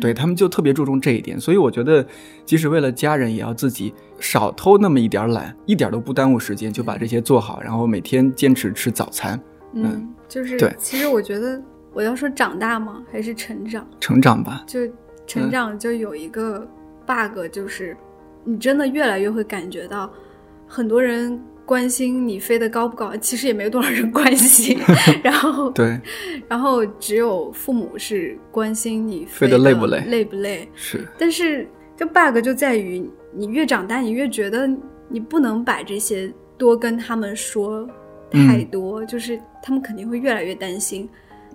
[0.00, 1.38] 对他们就特别注重这一点。
[1.38, 2.06] 所以我觉得，
[2.44, 9.40] 即使为了家人，也要自己少偷那么一点懒，一点都不耽误时间，就把这些做好，然后每天坚持吃早餐。
[9.74, 10.74] 嗯，就是对。
[10.78, 11.62] 其实我觉得。
[11.92, 13.02] 我要说长大吗？
[13.10, 13.84] 还是成长？
[13.98, 14.62] 成长吧。
[14.64, 14.78] 就
[15.26, 16.64] 成长，就有一个
[17.04, 17.96] bug，就是
[18.44, 20.08] 你真的越来越会感觉到，
[20.68, 21.36] 很多人
[21.70, 24.76] 关心你飞得高不高， 其实也没多少人关心。
[25.22, 26.00] 然后对，
[26.48, 30.68] 然后只有父母是关心你飞得累不累，累不累。
[30.74, 31.06] 是。
[31.16, 34.68] 但是这 bug 就在于，你越长大，你越觉得
[35.08, 37.88] 你不能把这些多跟他们说
[38.32, 41.08] 太多，就是他们肯定会越来越担心。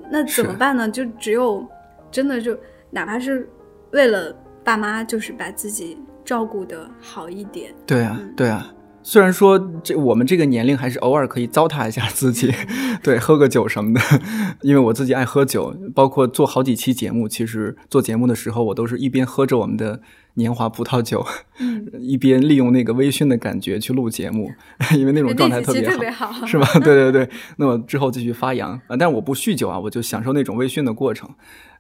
[0.09, 0.88] 那怎么办呢？
[0.89, 1.68] 就只有
[2.09, 2.57] 真的就
[2.89, 3.49] 哪怕是
[3.91, 7.76] 为了爸妈，就是把自己照顾的好一点。
[7.86, 8.72] 对啊，对啊。
[9.07, 12.51] 虽然说这我们这个年龄还是偶尔可以糟蹋一下自己，
[13.03, 14.01] 对，喝个酒什么的。
[14.63, 20.01] 因为我自己爱喝酒，包括做好几期节目，其实做节目的时候，我都是一边喝着我们的
[20.33, 21.23] 年华葡萄酒，
[22.01, 24.51] 一边利用那个微醺的感觉去录节目，
[24.97, 26.67] 因为那种状态特别好，是吧？
[26.79, 27.29] 对对对。
[27.57, 31.29] 那么之后继续发扬啊，但是我不酗酒啊，我就享受那种微醺的过程。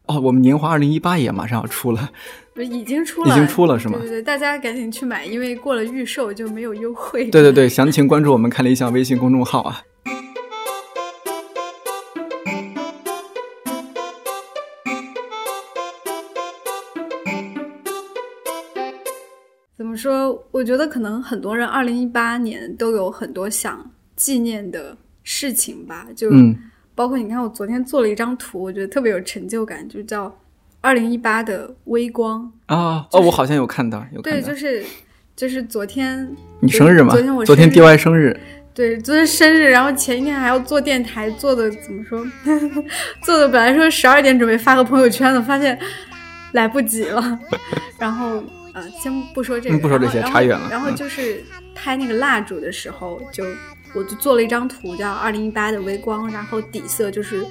[0.05, 2.11] 哦，我们年华二零一八也马上要出了，
[2.55, 3.97] 不已经出了，已经出了是吗？
[3.99, 7.25] 对对，大家赶紧去买，因为过了预售就没有优惠。
[7.25, 9.81] 对对对，详情关注我们看理想微信公众号啊。
[19.77, 20.41] 怎么说？
[20.51, 23.85] 我觉得可能很多人二零一八年都有很多想
[24.15, 26.31] 纪念的事情吧，就。
[26.95, 30.33] 包括你看，我昨天做了一张图，我觉得特别有成就感，就叫
[30.85, 33.05] “二零一八的微光”啊。
[33.11, 34.83] 哦，我好像有看到，有对，就是
[35.35, 36.31] 就是昨天
[36.61, 37.13] 你生日吗？
[37.13, 38.39] 昨天我昨天 DY 生日，
[38.73, 42.25] 对，昨天生日，然后前一天还要做电台，做的怎么说？
[43.25, 45.77] 做的本来说十二点准备发个朋友圈的，发现
[46.53, 47.39] 来不及了。
[47.99, 50.67] 然后呃，先不说这个，不说这些，差远了。
[50.69, 53.43] 然后就是拍那个蜡烛的时候就。
[53.93, 57.45] 我就做了一张图，叫“二零一八的微光”，然后底色就是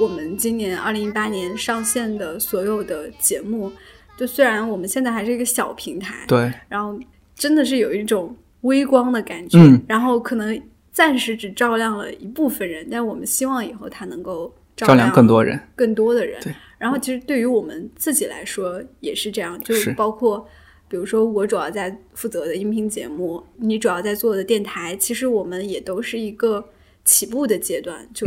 [0.00, 3.72] 我们今年二零一八年上线的所有的节目。
[4.16, 6.98] 就虽然我们现在还是一个小平台，对，然后
[7.34, 9.58] 真的是有一种微光的感觉。
[9.86, 16.40] 然后可能暂时只照亮了一部分人，但我们希望以后它能够照亮更多人，更多的人。
[16.42, 16.52] 对。
[16.78, 20.46] 然后其实对于我们自己来说也是这样，就是包括。
[20.90, 26.64] 比如说，我主要在负责的音频节目，你主要在做的电台，其实我们也都是一个
[27.04, 28.08] 起步的阶段。
[28.14, 28.26] 就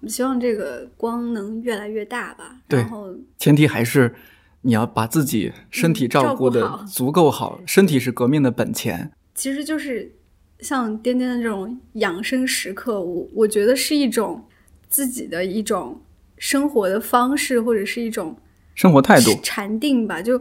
[0.00, 2.56] 我们希望这个光能越来越大吧。
[2.68, 4.14] 对然后前提还是
[4.62, 9.10] 你要把自己身体照顾的足够好，身体是革命的本钱。
[9.34, 10.12] 其实就是
[10.60, 14.44] 像颠颠的这种养生时刻，我我觉得是一种
[14.88, 16.00] 自己的一种
[16.36, 18.36] 生活的方式，或者是一种
[18.74, 20.20] 生活态度，禅定吧。
[20.20, 20.40] 就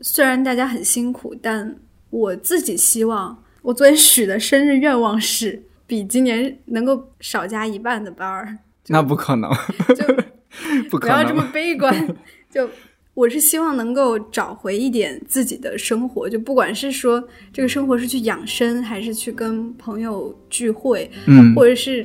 [0.00, 1.76] 虽然大家很辛苦，但
[2.10, 8.58] 我自己希望，我昨天许的生日愿望是比今年能够少加一半的班儿，
[8.88, 9.50] 那不可能，
[9.96, 10.04] 就
[10.90, 11.48] 不可不要这么。
[11.52, 12.16] 悲观。
[12.50, 12.68] 就
[13.14, 17.22] 我是希望能够找回一点自己的生活，就不管是说
[17.52, 22.02] 这个生活是去养生，还是去跟朋友聚会，嗯，或者是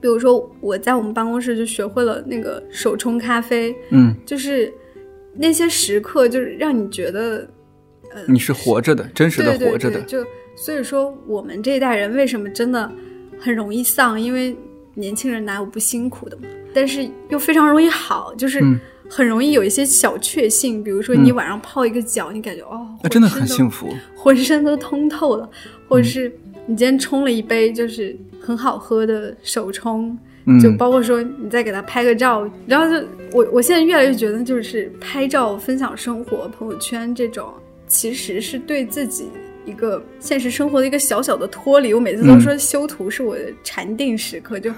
[0.00, 4.72] 比如说我在我们办公室就学会了那个手冲咖啡，嗯，就是
[5.36, 7.48] 那些时刻，就是让你觉得
[8.12, 10.00] 呃你是活着的，真实的活着的。
[10.00, 10.26] 对，就
[10.56, 12.90] 所以说我们这一代人为什么真的
[13.38, 14.56] 很容易丧，因为
[14.94, 16.42] 年轻人哪有不辛苦的嘛？
[16.72, 18.80] 但是又非常容易好，就是嗯。
[19.06, 23.94] 很容易有一些小确幸，比如说你晚上泡一个脚，你感觉哦，那真的很幸福。
[24.16, 25.48] 浑身都通透了，
[25.86, 26.32] 或者是
[26.66, 37.52] 你今天冲了一杯就是很好喝的手冲，嗯，就包括说你再给他拍个照，然后就我我现在越来越觉得，就是拍照分享生活、朋友圈这种，
[37.86, 39.26] 其实是对自己
[39.64, 41.92] 一个现实生活的一个小小的脱离。
[41.94, 44.70] 我每次都说修图是我的禅定时刻，就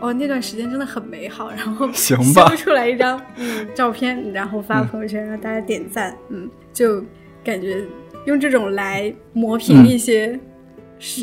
[0.00, 7.02] 哦那段时间真的很美好，然后 行吧修出来一张嗯照片，然后发朋友圈，让大家点赞，嗯，就
[7.44, 7.84] 感觉
[8.26, 10.38] 用这种来磨平一些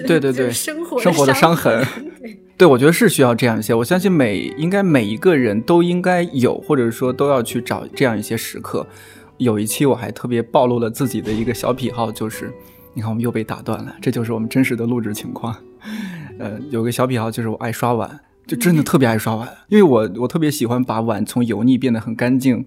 [0.05, 1.85] 对对对生活生活的伤痕
[2.21, 3.73] 对对，我觉得是需要这样一些。
[3.73, 8.85] 我相信每应该每一个人都应该有，或者说都要去找这样一些时刻。
[9.37, 12.51] 有一期我还特别暴露了自己的一个小癖好，就是
[12.93, 15.55] 你看我们又被打断了，这就是我们真实的录制情况。
[16.37, 22.65] 呃，有个小癖好就是我爱刷碗，就真的特别爱刷碗，因为我我特别喜欢把碗从油腻变得很干净。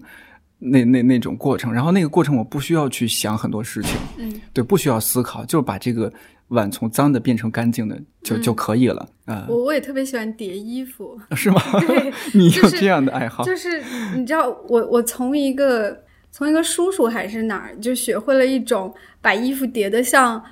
[0.65, 6.09] 那那那种过程，然后那个过程我不需要去想很多事情，嗯，对，不需要思考，就是把这个
[6.49, 11.61] 碗从脏的变成干净的就、就可以了啊、我我也特别喜欢叠衣服，是吗？
[11.85, 13.43] 对你有这样的爱好？
[13.43, 13.83] 就是
[14.15, 16.01] 你知道，我我从一个
[16.33, 20.43] 从一个叔叔还是哪儿，就学会了一种把衣服叠得像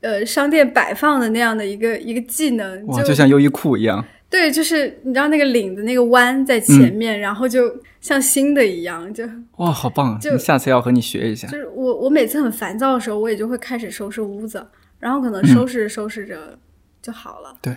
[0.00, 4.04] 呃商店摆放的那样的一个一个技能，哇，就像优衣库一样。
[4.28, 9.24] 对，就是你知道那个领子那个弯在前面，然后就像新的一样，就
[9.56, 10.18] 哇，好棒啊！
[10.20, 11.56] 就下次要和你学一下就。
[11.56, 14.66] 是我我每次很烦躁的时候，我也就会开始收拾屋子，
[14.98, 16.58] 然后可能收拾收拾着
[17.00, 17.56] 就好了。
[17.62, 17.74] 对，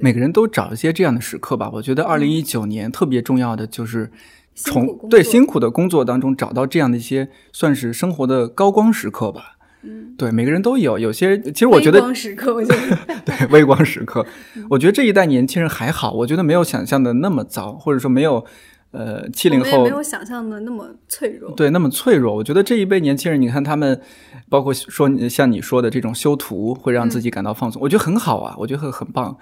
[0.00, 1.70] 每个人都找一些这样的时刻吧。
[1.74, 4.10] 我觉得二零一九年特别重要的就是
[4.54, 9.56] 从对辛苦的工作当中找到这样的一些算是生活的高光时刻吧。
[9.84, 10.96] 嗯，对，每个人都有。
[10.96, 12.96] 有些其实我觉得微光时刻，我觉得
[13.26, 14.24] 对微光时刻，
[14.54, 18.44] 嗯我觉得这一代年轻人还好，我觉得没有想象的那么糟，或者说没有
[18.92, 21.50] 呃七零后也没有想象的那么脆弱。
[21.56, 22.32] 对，那么脆弱。
[22.32, 24.00] 我觉得这一辈年轻人，你看他们，
[24.48, 29.36] 包括说你像你说的这种修图，会让自己感到放松，我觉得很好啊，我觉得很很棒。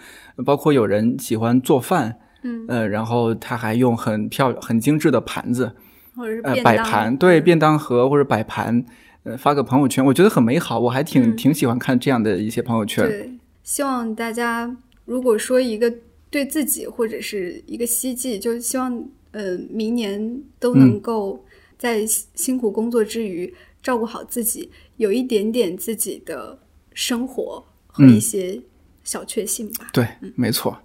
[0.46, 5.72] 包括有人喜欢做饭，嗯，呃，然后他还用很漂很精致的盘子，
[6.16, 8.84] 或者是呃，摆盘，对，嗯便当盒或者摆盘，
[9.24, 10.78] 呃，发个朋友圈，我觉得很美好。
[10.78, 13.06] 我还挺、嗯挺喜欢看这样的一些朋友圈。
[13.06, 13.30] 对，
[13.62, 15.92] 希望大家如果说一个
[16.30, 21.44] 对自己或者是一个希冀，就希望呃明年都能嗯够
[21.76, 26.58] 在辛辛苦工作之余照顾好自己，有一点点自己的
[26.94, 28.60] 生活和嗯一些
[29.04, 29.88] 小确幸吧。
[29.92, 30.78] 对，没错。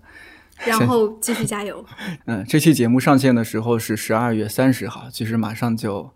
[0.65, 1.83] 然后继续加油。
[2.25, 6.11] 嗯，这期节目上线的时候是十二月三十号，其实马上就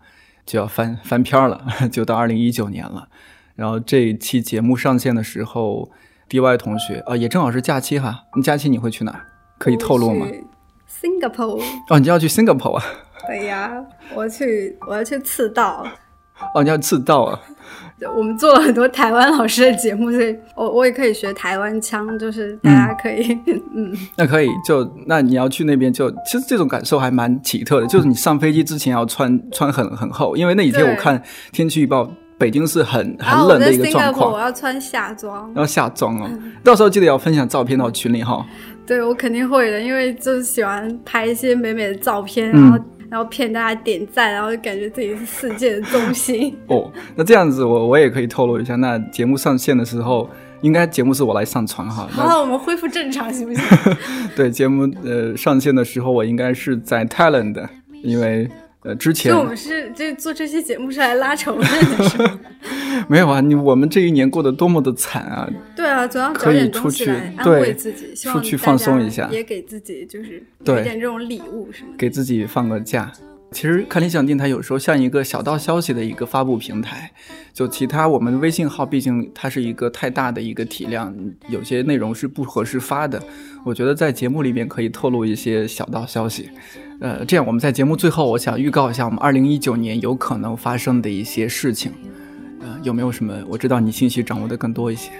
[0.46, 3.08] 就要翻翻篇儿了， 就到二零一九年了。
[3.54, 5.90] 然后这一期节目上线的时候
[6.28, 8.24] ，DY 同学啊、也正好是假期哈。
[8.34, 9.26] 你假期你会去哪儿？
[9.58, 10.26] 可以透露吗
[10.88, 12.84] ？？Singapore，哦，你要去 Singapore 啊？
[13.26, 13.70] 对呀，
[14.14, 15.86] 我去，我要去赤道。
[16.54, 17.40] 哦，你要自道啊？
[18.16, 23.38] 我们做了很多台湾老师的节目，所以我我也可以学台湾腔，就是大家可以，
[23.76, 31.22] 嗯那可以，就那你要去那边就，其实这种感受还蛮奇特的，就是你上飞机之前要穿穿很很厚，因为那几天我看
[31.52, 36.30] 天气预报，北京是很很冷的一个状 Singapore 我，要穿夏装，要夏装哦。
[36.64, 38.42] 到时候记得要分享照片到群里哈。
[38.86, 42.78] 对我肯定会的，因为就是喜欢拍一些美美的照片，嗯然后、
[43.10, 46.56] 然后骗大家点赞，然后就感觉自己是世界的中心。
[46.68, 50.30] 哦，那这样子我我也可以透露一下，那节目上线的时候，
[50.62, 52.06] 应该节目是我来上传哈。
[52.10, 53.64] 好了，我们恢复正常行不行？
[54.36, 57.68] 对节目呃上线的时候，我应该是在 Thailand 的，
[58.04, 58.48] 因为
[58.82, 62.40] 呃之前就我们是这做这期节目是来拉仇恨的，是吗？
[63.08, 65.48] 没有啊，你我们这一年过得多么的惨啊！
[65.76, 71.98] 对啊，总要可以出去安对慰自己，出去放松一下也给自己就是对点这种礼物什么的。
[71.98, 73.12] 给自己放个假。
[73.52, 77.10] 其实看理想电台有时候像一个小道消息的一个发布平台，
[77.52, 81.14] 就其他我们微信号，毕竟它是一个太大的一个体量，
[81.48, 83.20] 有些内容是不合适发的。
[83.64, 86.48] 我觉得在节目里面可以透露一些小道消息，
[87.00, 91.92] 呃，这样我们在节目最后，我想预告一下我们二零一九年有可能发生的一些事情，
[92.60, 93.34] 呃，有没有什么？
[93.48, 95.10] 我知道你信息掌握的更多一些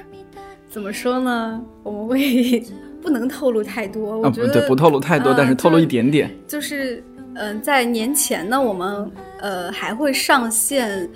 [0.69, 1.61] 怎么说呢？
[1.83, 2.63] 我们会
[3.03, 6.31] 不能透露太多，我啊，觉得、不对，不透露太多，呃但是透露一就点点。
[6.47, 7.03] 就是，
[7.35, 9.11] 嗯、在年前呢，我们
[9.41, 11.09] 呃还会上线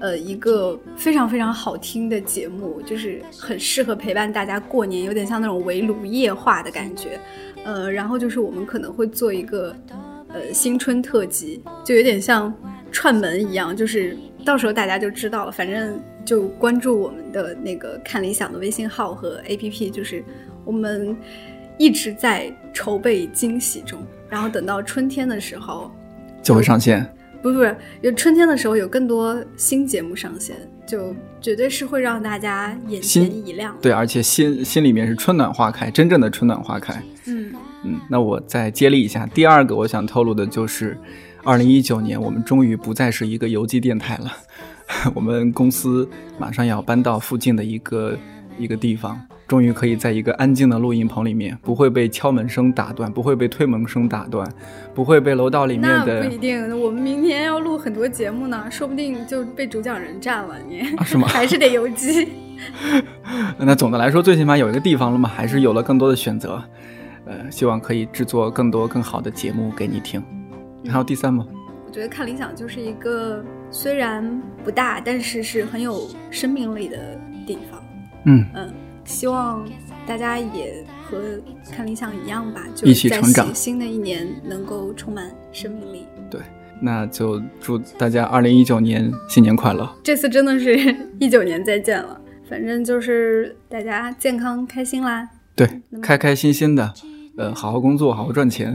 [0.00, 7.20] 呃一个非常非常好听的节目，就是很适合陪伴大家过年，有点像那种围炉夜话的感觉。
[7.64, 9.76] 呃，然后就是我们可能会做一个
[10.28, 12.52] 呃新春特辑，就有点像
[12.90, 20.24] 串门一样，就是到时候大家就知道了，反正就关注我们的那个看理想的微信号和 APP，就是
[20.64, 21.14] 我们
[21.76, 25.90] 一直在筹备惊喜中，然后等到春天的时候，
[26.42, 27.04] 就会上线。
[27.42, 30.56] 不是不是，有春天的时候有更多新节目上线，
[30.86, 33.74] 就绝对是会让大家眼前一亮。
[33.80, 37.02] 对，而且心心里面是春暖花开，真正的春暖花开。
[37.24, 37.52] 嗯，
[37.82, 40.98] 嗯，那我再接力一下，第二个我想透露的就是，
[41.42, 44.30] 二零一九年我们终于不再是一个游击电台了，
[45.16, 46.06] 我们公司
[46.38, 48.18] 马上要搬到附近的一个
[48.58, 49.18] 一个地方，
[49.50, 54.48] 终于可以在一个安静的录音棚里面，不会被敲门声打断，不会被推门声打断，
[54.94, 62.28] 不会被楼道里面那的不一定，我们明天要录很多节目呢，说不定就被主讲人占了，你、啊是吗 还是得游击。
[63.58, 66.62] 那总的来说，最起码有一个地方了嘛，还是有了更多的选择。
[67.26, 70.22] 呃，希望可以制作更多更好的节目给你听。
[70.88, 71.44] 还有第三吗？
[71.84, 77.82] 我觉得看理想就是一个虽然不大，但是是很有生命力的地方。
[78.26, 78.72] 嗯，嗯，
[79.10, 79.68] 希望
[80.06, 81.20] 大家也和
[81.72, 86.06] 看理想一样吧，就一起在成长新新的一年能够充满生命力。
[86.30, 86.40] 对，
[86.80, 89.92] 那就祝大家二零一九年新年快乐。
[90.04, 95.28] 这次真的是一九年再见了，反正就是大家健康开心啦。
[95.56, 95.68] 对，
[96.00, 96.94] 开开心心的，
[97.36, 98.74] 呃，好好工作，好好赚钱，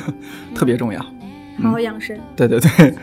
[0.54, 1.00] 特别重要。
[1.62, 2.94] 好好养生，对对对，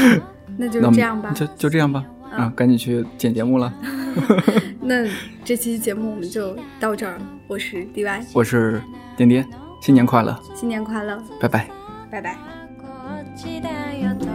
[0.58, 1.32] 那就这样吧。
[1.32, 2.04] 就就这样吧。
[2.06, 3.72] 嗯啊，赶紧去剪节目了。
[4.85, 5.07] 那
[5.43, 8.81] 这期节目我们就到这儿，我是 DY，我是
[9.15, 9.47] 点点，
[9.81, 11.67] 新年快乐，新年快乐，拜拜。
[12.09, 12.35] 拜拜。
[12.77, 14.25] こっちだよと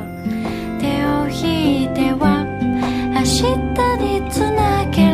[0.79, 2.45] 手を引いては
[3.12, 3.45] 明日
[4.22, 5.11] につなげ